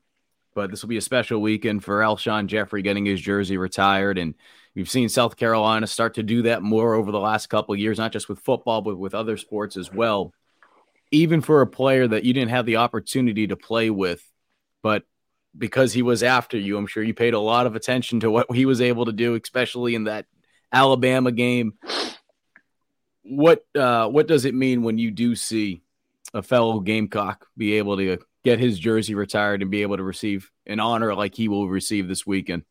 but 0.54 0.70
this 0.70 0.82
will 0.82 0.88
be 0.88 0.96
a 0.96 1.02
special 1.02 1.40
weekend 1.40 1.84
for 1.84 2.00
Alshon 2.00 2.46
Jeffery 2.46 2.82
getting 2.82 3.04
his 3.04 3.20
jersey 3.20 3.56
retired, 3.56 4.16
and 4.18 4.34
we've 4.74 4.90
seen 4.90 5.08
South 5.08 5.36
Carolina 5.36 5.86
start 5.86 6.14
to 6.14 6.22
do 6.22 6.42
that 6.42 6.62
more 6.62 6.94
over 6.94 7.12
the 7.12 7.20
last 7.20 7.48
couple 7.48 7.76
years, 7.76 7.98
not 7.98 8.12
just 8.12 8.28
with 8.28 8.40
football 8.40 8.80
but 8.80 8.98
with 8.98 9.14
other 9.14 9.36
sports 9.36 9.76
as 9.76 9.92
well. 9.92 10.32
Even 11.10 11.40
for 11.40 11.60
a 11.60 11.66
player 11.66 12.08
that 12.08 12.24
you 12.24 12.32
didn't 12.32 12.50
have 12.50 12.66
the 12.66 12.76
opportunity 12.76 13.46
to 13.46 13.56
play 13.56 13.90
with, 13.90 14.22
but 14.82 15.02
because 15.56 15.92
he 15.92 16.02
was 16.02 16.22
after 16.22 16.56
you. 16.56 16.76
I'm 16.76 16.86
sure 16.86 17.02
you 17.02 17.14
paid 17.14 17.34
a 17.34 17.40
lot 17.40 17.66
of 17.66 17.76
attention 17.76 18.20
to 18.20 18.30
what 18.30 18.52
he 18.54 18.66
was 18.66 18.80
able 18.80 19.06
to 19.06 19.12
do, 19.12 19.38
especially 19.42 19.94
in 19.94 20.04
that 20.04 20.26
Alabama 20.72 21.32
game. 21.32 21.74
What 23.22 23.64
uh, 23.74 24.08
what 24.08 24.26
does 24.26 24.44
it 24.44 24.54
mean 24.54 24.82
when 24.82 24.98
you 24.98 25.10
do 25.10 25.34
see 25.34 25.82
a 26.32 26.42
fellow 26.42 26.80
Gamecock 26.80 27.46
be 27.56 27.74
able 27.74 27.96
to 27.96 28.18
get 28.44 28.58
his 28.58 28.78
jersey 28.78 29.14
retired 29.14 29.62
and 29.62 29.70
be 29.70 29.82
able 29.82 29.96
to 29.96 30.02
receive 30.02 30.50
an 30.66 30.80
honor 30.80 31.14
like 31.14 31.34
he 31.34 31.48
will 31.48 31.68
receive 31.68 32.08
this 32.08 32.26
weekend? 32.26 32.64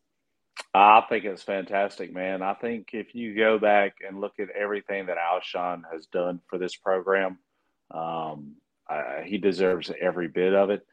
I 0.74 1.04
think 1.08 1.26
it's 1.26 1.44
fantastic, 1.44 2.14
man. 2.14 2.42
I 2.42 2.54
think 2.54 2.90
if 2.94 3.16
you 3.16 3.36
go 3.36 3.60
back 3.60 3.96
and 4.06 4.20
look 4.20 4.34
at 4.40 4.50
everything 4.50 5.06
that 5.06 5.18
Alshon 5.18 5.84
has 5.92 6.06
done 6.08 6.42
for 6.48 6.60
this 6.60 6.76
program, 6.76 7.40
um, 7.92 8.56
uh, 8.90 9.22
he 9.24 9.38
deserves 9.38 9.92
every 10.02 10.28
bit 10.28 10.54
of 10.54 10.70
it 10.70 10.86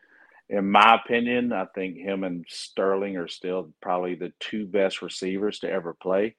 in 0.49 0.71
my 0.71 1.01
opinion, 1.05 1.53
I 1.53 1.67
think 1.75 1.97
him 1.97 2.25
and 2.25 2.45
Sterling 2.49 3.17
are 3.17 3.29
still 3.29 3.73
probably 3.83 4.15
the 4.15 4.33
two 4.41 4.67
best 4.67 5.03
receivers 5.03 5.59
to 5.61 5.71
ever 5.71 5.95
play 5.95 6.37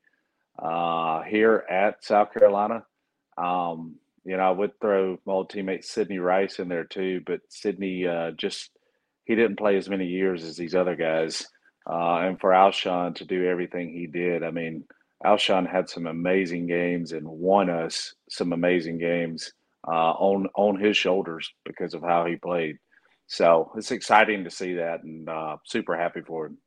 uh, 0.62 1.24
here 1.24 1.66
at 1.70 2.04
South 2.04 2.34
Carolina. 2.34 2.84
Um, 3.38 3.96
you 4.24 4.38
know, 4.38 4.44
I 4.44 4.52
would 4.52 4.80
throw 4.80 5.18
my 5.26 5.34
old 5.34 5.52
teammate 5.52 5.84
Sidney 5.84 6.20
Rice 6.20 6.60
in 6.60 6.70
there 6.70 6.86
too, 6.86 7.22
but 7.26 7.42
Sidney 7.50 8.08
uh, 8.08 8.32
just 8.32 8.72
he 9.26 9.36
didn't 9.36 9.58
play 9.58 9.78
as 9.78 9.90
many 9.90 10.06
years 10.06 10.44
as 10.44 10.56
these 10.56 10.76
other 10.76 10.96
guys. 10.96 11.46
Uh, 11.90 12.20
and 12.20 12.40
for 12.40 12.52
Alshon 12.52 13.16
to 13.16 13.26
do 13.26 13.46
everything 13.46 13.90
he 13.94 14.08
did, 14.08 14.44
I 14.44 14.52
mean, 14.52 14.84
Alshon 15.26 15.70
had 15.70 15.90
some 15.90 16.08
amazing 16.08 16.68
games 16.68 17.12
and 17.12 17.28
won 17.28 17.70
us 17.70 18.14
some 18.30 18.54
amazing 18.54 19.00
games 19.00 19.52
uh, 19.88 20.12
on 20.12 20.48
on 20.56 20.80
his 20.80 20.98
shoulders 20.98 21.50
because 21.66 21.94
of 21.94 22.02
how 22.02 22.26
he 22.26 22.36
played. 22.38 22.78
So 23.28 23.72
it's 23.76 23.92
exciting 23.92 24.46
to 24.46 24.50
see 24.50 24.74
that 24.76 25.04
and 25.04 25.28
uh, 25.30 25.58
super 25.66 25.98
happy 25.98 26.22
for 26.22 26.48
him. 26.48 26.58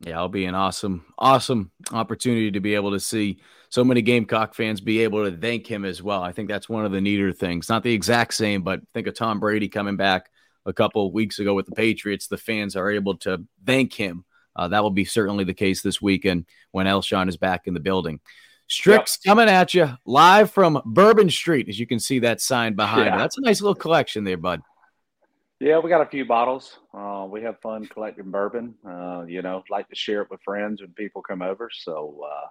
Yeah, 0.00 0.14
it'll 0.14 0.28
be 0.28 0.46
an 0.46 0.54
awesome, 0.54 1.04
awesome 1.18 1.72
opportunity 1.92 2.52
to 2.52 2.60
be 2.60 2.74
able 2.74 2.92
to 2.92 3.00
see 3.00 3.40
so 3.68 3.84
many 3.84 4.00
Gamecock 4.00 4.54
fans 4.54 4.80
be 4.80 5.00
able 5.00 5.28
to 5.28 5.36
thank 5.36 5.66
him 5.66 5.84
as 5.84 6.02
well. 6.02 6.22
I 6.22 6.32
think 6.32 6.48
that's 6.48 6.68
one 6.68 6.84
of 6.84 6.92
the 6.92 7.00
neater 7.00 7.32
things. 7.32 7.68
Not 7.68 7.82
the 7.82 7.92
exact 7.92 8.34
same, 8.34 8.62
but 8.62 8.80
think 8.94 9.06
of 9.06 9.14
Tom 9.14 9.40
Brady 9.40 9.68
coming 9.68 9.96
back 9.96 10.30
a 10.64 10.72
couple 10.72 11.06
of 11.06 11.12
weeks 11.12 11.40
ago 11.40 11.54
with 11.54 11.66
the 11.66 11.72
Patriots. 11.72 12.28
The 12.28 12.36
fans 12.38 12.76
are 12.76 12.90
able 12.90 13.16
to 13.18 13.44
thank 13.66 13.92
him. 13.92 14.24
Uh, 14.54 14.68
that 14.68 14.82
will 14.82 14.90
be 14.90 15.04
certainly 15.04 15.44
the 15.44 15.54
case 15.54 15.82
this 15.82 16.00
weekend 16.00 16.46
when 16.70 16.86
Alshon 16.86 17.28
is 17.28 17.36
back 17.36 17.66
in 17.66 17.74
the 17.74 17.80
building. 17.80 18.20
Strix 18.68 19.18
yep. 19.24 19.30
coming 19.30 19.48
at 19.48 19.74
you 19.74 19.90
live 20.04 20.50
from 20.50 20.80
Bourbon 20.84 21.30
Street, 21.30 21.68
as 21.68 21.78
you 21.78 21.86
can 21.86 21.98
see 21.98 22.20
that 22.20 22.40
sign 22.40 22.74
behind. 22.74 23.06
Yeah. 23.06 23.16
That's 23.16 23.38
a 23.38 23.40
nice 23.40 23.60
little 23.60 23.74
collection 23.74 24.24
there, 24.24 24.36
bud. 24.36 24.62
Yeah, 25.60 25.80
we 25.80 25.90
got 25.90 26.02
a 26.02 26.06
few 26.06 26.24
bottles. 26.24 26.78
Uh, 26.94 27.26
we 27.28 27.42
have 27.42 27.60
fun 27.60 27.84
collecting 27.86 28.30
bourbon. 28.30 28.74
Uh, 28.88 29.24
you 29.26 29.42
know, 29.42 29.64
like 29.68 29.88
to 29.88 29.96
share 29.96 30.22
it 30.22 30.30
with 30.30 30.40
friends 30.44 30.80
when 30.80 30.92
people 30.92 31.20
come 31.20 31.42
over. 31.42 31.68
So, 31.72 32.20
uh, 32.24 32.46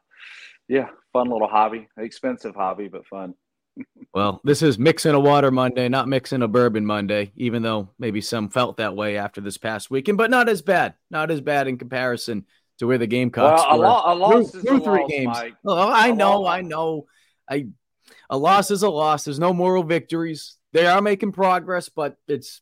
yeah, 0.67 0.89
fun 1.13 1.30
little 1.30 1.48
hobby. 1.48 1.88
Expensive 1.98 2.54
hobby, 2.54 2.89
but 2.89 3.08
fun. 3.08 3.34
well, 4.13 4.41
this 4.43 4.62
is 4.62 4.78
mixing 4.78 5.13
a 5.13 5.20
water 5.20 5.52
Monday, 5.52 5.88
not 5.88 6.10
mixing 6.10 6.41
a 6.41 6.50
bourbon 6.50 6.86
Monday. 6.86 7.32
Even 7.38 7.62
though 7.62 7.89
maybe 7.98 8.20
some 8.20 8.50
felt 8.50 8.78
that 8.78 8.96
way 8.96 9.17
after 9.17 9.39
this 9.39 9.58
past 9.58 9.89
weekend, 9.89 10.17
but 10.17 10.30
not 10.30 10.50
as 10.50 10.62
bad. 10.62 10.96
Not 11.10 11.32
as 11.32 11.39
bad 11.39 11.70
in 11.70 11.78
comparison 11.78 12.46
to 12.80 12.88
where 12.88 12.98
the 12.98 13.08
Gamecocks 13.08 13.63
well, 13.70 13.74
a, 13.74 13.78
lo- 13.80 14.02
a 14.06 14.15
loss 14.15 14.52
through, 14.52 14.62
through 14.63 14.80
three 14.82 15.02
loss, 15.02 15.10
games. 15.10 15.28
Mike. 15.28 15.56
Oh, 15.65 15.91
I 15.91 16.12
know, 16.12 16.46
I 16.46 16.62
know. 16.62 17.06
I 17.50 17.67
a 18.30 18.38
loss 18.38 18.70
is 18.70 18.84
a 18.84 18.89
loss. 18.89 19.24
There's 19.24 19.39
no 19.39 19.54
moral 19.54 19.84
victories. 19.84 20.58
They 20.74 20.86
are 20.86 21.02
making 21.02 21.32
progress, 21.32 21.88
but 21.88 22.17
it's 22.28 22.62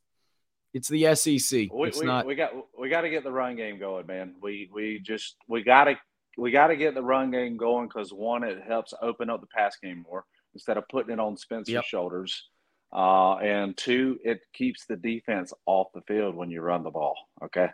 it's 0.76 0.90
the 0.90 1.16
SEC. 1.16 1.72
We, 1.74 1.88
it's 1.88 2.02
we, 2.02 2.06
not. 2.06 2.26
We 2.26 2.36
got 2.36 2.52
we 2.78 2.90
got 2.90 3.02
to 3.02 3.10
get 3.10 3.24
the 3.24 3.32
run 3.32 3.56
game 3.56 3.80
going, 3.80 4.06
man. 4.08 4.36
We 4.42 4.70
we 4.74 5.00
just 5.00 5.38
we 5.48 5.64
got 5.64 5.86
to 5.86 5.96
we 6.38 6.52
got 6.52 6.68
to 6.68 6.76
get 6.76 6.94
the 6.94 7.02
run 7.02 7.32
game 7.32 7.56
going 7.56 7.88
because 7.88 8.12
one, 8.12 8.44
it 8.44 8.62
helps 8.68 8.94
open 9.02 9.30
up 9.30 9.40
the 9.40 9.48
pass 9.48 9.78
game 9.82 10.04
more 10.06 10.26
instead 10.54 10.76
of 10.76 10.84
putting 10.90 11.14
it 11.14 11.20
on 11.20 11.38
Spencer's 11.38 11.74
yep. 11.76 11.86
shoulders. 11.86 12.50
Uh, 12.94 13.38
and 13.38 13.78
two, 13.78 14.20
it 14.26 14.42
keeps 14.54 14.86
the 14.86 14.98
defense 14.98 15.54
off 15.66 15.88
the 15.94 16.02
field 16.02 16.36
when 16.36 16.52
you 16.52 16.60
run 16.60 16.84
the 16.84 16.92
ball. 16.92 17.16
Okay, 17.42 17.70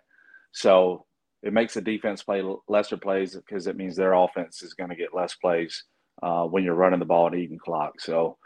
so 0.52 1.08
it 1.42 1.54
makes 1.54 1.74
the 1.74 1.82
defense 1.82 2.22
play 2.22 2.44
lesser 2.68 2.98
plays 2.98 3.36
because 3.36 3.66
it 3.66 3.76
means 3.76 3.96
their 3.96 4.14
offense 4.14 4.62
is 4.62 4.76
going 4.76 4.92
to 4.92 4.96
get 4.96 5.16
less 5.16 5.34
plays 5.34 5.86
uh, 6.22 6.44
when 6.44 6.64
you're 6.64 6.76
running 6.76 7.00
the 7.00 7.06
ball 7.06 7.26
and 7.26 7.36
eating 7.36 7.58
clock. 7.58 8.00
So 8.00 8.38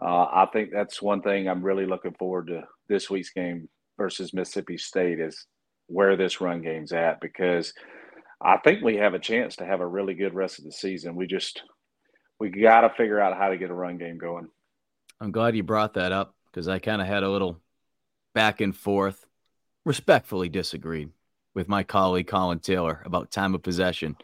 uh, 0.00 0.26
I 0.26 0.46
think 0.52 0.70
that's 0.72 1.02
one 1.02 1.22
thing 1.22 1.48
I'm 1.48 1.64
really 1.64 1.86
looking 1.86 2.14
forward 2.14 2.46
to 2.48 2.62
this 2.88 3.10
week's 3.10 3.30
game 3.30 3.68
versus 3.96 4.34
Mississippi 4.34 4.78
State 4.78 5.20
is 5.20 5.46
where 5.88 6.16
this 6.16 6.40
run 6.40 6.62
game's 6.62 6.92
at 6.92 7.20
because 7.20 7.72
I 8.40 8.58
think 8.58 8.82
we 8.82 8.96
have 8.96 9.14
a 9.14 9.18
chance 9.18 9.56
to 9.56 9.66
have 9.66 9.80
a 9.80 9.86
really 9.86 10.14
good 10.14 10.34
rest 10.34 10.58
of 10.58 10.64
the 10.64 10.72
season. 10.72 11.16
We 11.16 11.26
just 11.26 11.62
we 12.38 12.50
got 12.50 12.82
to 12.82 12.90
figure 12.90 13.20
out 13.20 13.36
how 13.36 13.48
to 13.48 13.56
get 13.56 13.70
a 13.70 13.74
run 13.74 13.96
game 13.96 14.18
going. 14.18 14.48
I'm 15.20 15.32
glad 15.32 15.56
you 15.56 15.62
brought 15.62 15.94
that 15.94 16.12
up 16.12 16.34
because 16.50 16.68
I 16.68 16.78
kind 16.78 17.00
of 17.00 17.08
had 17.08 17.22
a 17.22 17.30
little 17.30 17.60
back 18.34 18.60
and 18.60 18.76
forth, 18.76 19.24
respectfully 19.84 20.50
disagreed 20.50 21.10
with 21.54 21.68
my 21.68 21.82
colleague 21.82 22.26
Colin 22.26 22.58
Taylor 22.58 23.02
about 23.06 23.30
time 23.30 23.54
of 23.54 23.62
possession. 23.62 24.16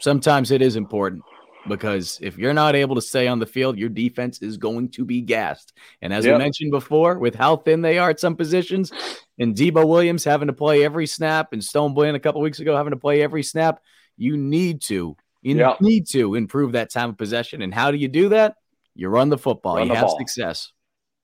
Sometimes 0.00 0.50
it 0.50 0.62
is 0.62 0.76
important 0.76 1.22
because 1.68 2.18
if 2.22 2.38
you're 2.38 2.54
not 2.54 2.74
able 2.74 2.94
to 2.94 3.02
stay 3.02 3.28
on 3.28 3.38
the 3.38 3.46
field, 3.46 3.78
your 3.78 3.88
defense 3.88 4.42
is 4.42 4.56
going 4.56 4.90
to 4.90 5.04
be 5.04 5.20
gassed. 5.20 5.72
And 6.02 6.12
as 6.12 6.24
yep. 6.24 6.34
we 6.34 6.38
mentioned 6.38 6.70
before, 6.70 7.18
with 7.18 7.34
how 7.34 7.56
thin 7.56 7.82
they 7.82 7.98
are 7.98 8.10
at 8.10 8.20
some 8.20 8.36
positions, 8.36 8.92
and 9.38 9.54
Debo 9.54 9.86
Williams 9.86 10.24
having 10.24 10.48
to 10.48 10.52
play 10.52 10.84
every 10.84 11.06
snap, 11.06 11.52
and 11.52 11.62
Stone 11.62 11.94
Blanton 11.94 12.16
a 12.16 12.20
couple 12.20 12.40
weeks 12.40 12.60
ago 12.60 12.76
having 12.76 12.92
to 12.92 12.98
play 12.98 13.22
every 13.22 13.42
snap, 13.42 13.80
you 14.16 14.36
need 14.36 14.82
to 14.82 15.16
you 15.42 15.56
yep. 15.56 15.80
need 15.80 16.08
to 16.08 16.34
improve 16.34 16.72
that 16.72 16.90
time 16.90 17.10
of 17.10 17.16
possession. 17.16 17.62
And 17.62 17.72
how 17.72 17.90
do 17.90 17.96
you 17.96 18.08
do 18.08 18.30
that? 18.30 18.56
You 18.94 19.08
run 19.08 19.28
the 19.28 19.38
football. 19.38 19.76
Run 19.76 19.86
you 19.86 19.92
the 19.92 19.98
have 19.98 20.08
ball. 20.08 20.18
success. 20.18 20.72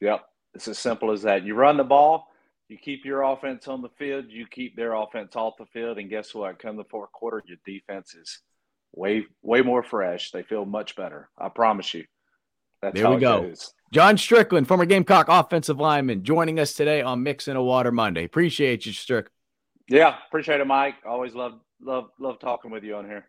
Yep, 0.00 0.24
it's 0.54 0.68
as 0.68 0.78
simple 0.78 1.10
as 1.10 1.22
that. 1.22 1.44
You 1.44 1.54
run 1.54 1.76
the 1.76 1.84
ball. 1.84 2.28
You 2.68 2.78
keep 2.78 3.04
your 3.04 3.22
offense 3.22 3.68
on 3.68 3.82
the 3.82 3.90
field. 3.98 4.26
You 4.28 4.46
keep 4.50 4.76
their 4.76 4.94
offense 4.94 5.36
off 5.36 5.54
the 5.58 5.66
field. 5.66 5.98
And 5.98 6.08
guess 6.08 6.34
what? 6.34 6.58
Come 6.58 6.76
the 6.76 6.84
fourth 6.84 7.12
quarter, 7.12 7.42
your 7.46 7.58
defense 7.66 8.14
is 8.14 8.40
way 8.94 9.26
way 9.42 9.60
more 9.62 9.82
fresh. 9.82 10.30
They 10.30 10.42
feel 10.42 10.64
much 10.64 10.96
better. 10.96 11.28
I 11.38 11.48
promise 11.48 11.94
you. 11.94 12.04
That's 12.82 12.94
there 12.94 13.10
we 13.10 13.18
go. 13.18 13.42
Goes. 13.42 13.72
John 13.92 14.18
Strickland, 14.18 14.68
former 14.68 14.84
Gamecock 14.84 15.26
offensive 15.28 15.78
lineman, 15.78 16.24
joining 16.24 16.58
us 16.58 16.74
today 16.74 17.00
on 17.00 17.22
Mix 17.22 17.48
in 17.48 17.56
a 17.56 17.62
Water 17.62 17.92
Monday. 17.92 18.24
Appreciate 18.24 18.86
you, 18.86 18.92
Strick. 18.92 19.28
Yeah, 19.88 20.16
appreciate 20.26 20.60
it, 20.60 20.66
Mike. 20.66 20.96
Always 21.06 21.34
love 21.34 21.60
love 21.80 22.10
love 22.18 22.38
talking 22.40 22.70
with 22.70 22.84
you 22.84 22.96
on 22.96 23.04
here. 23.04 23.26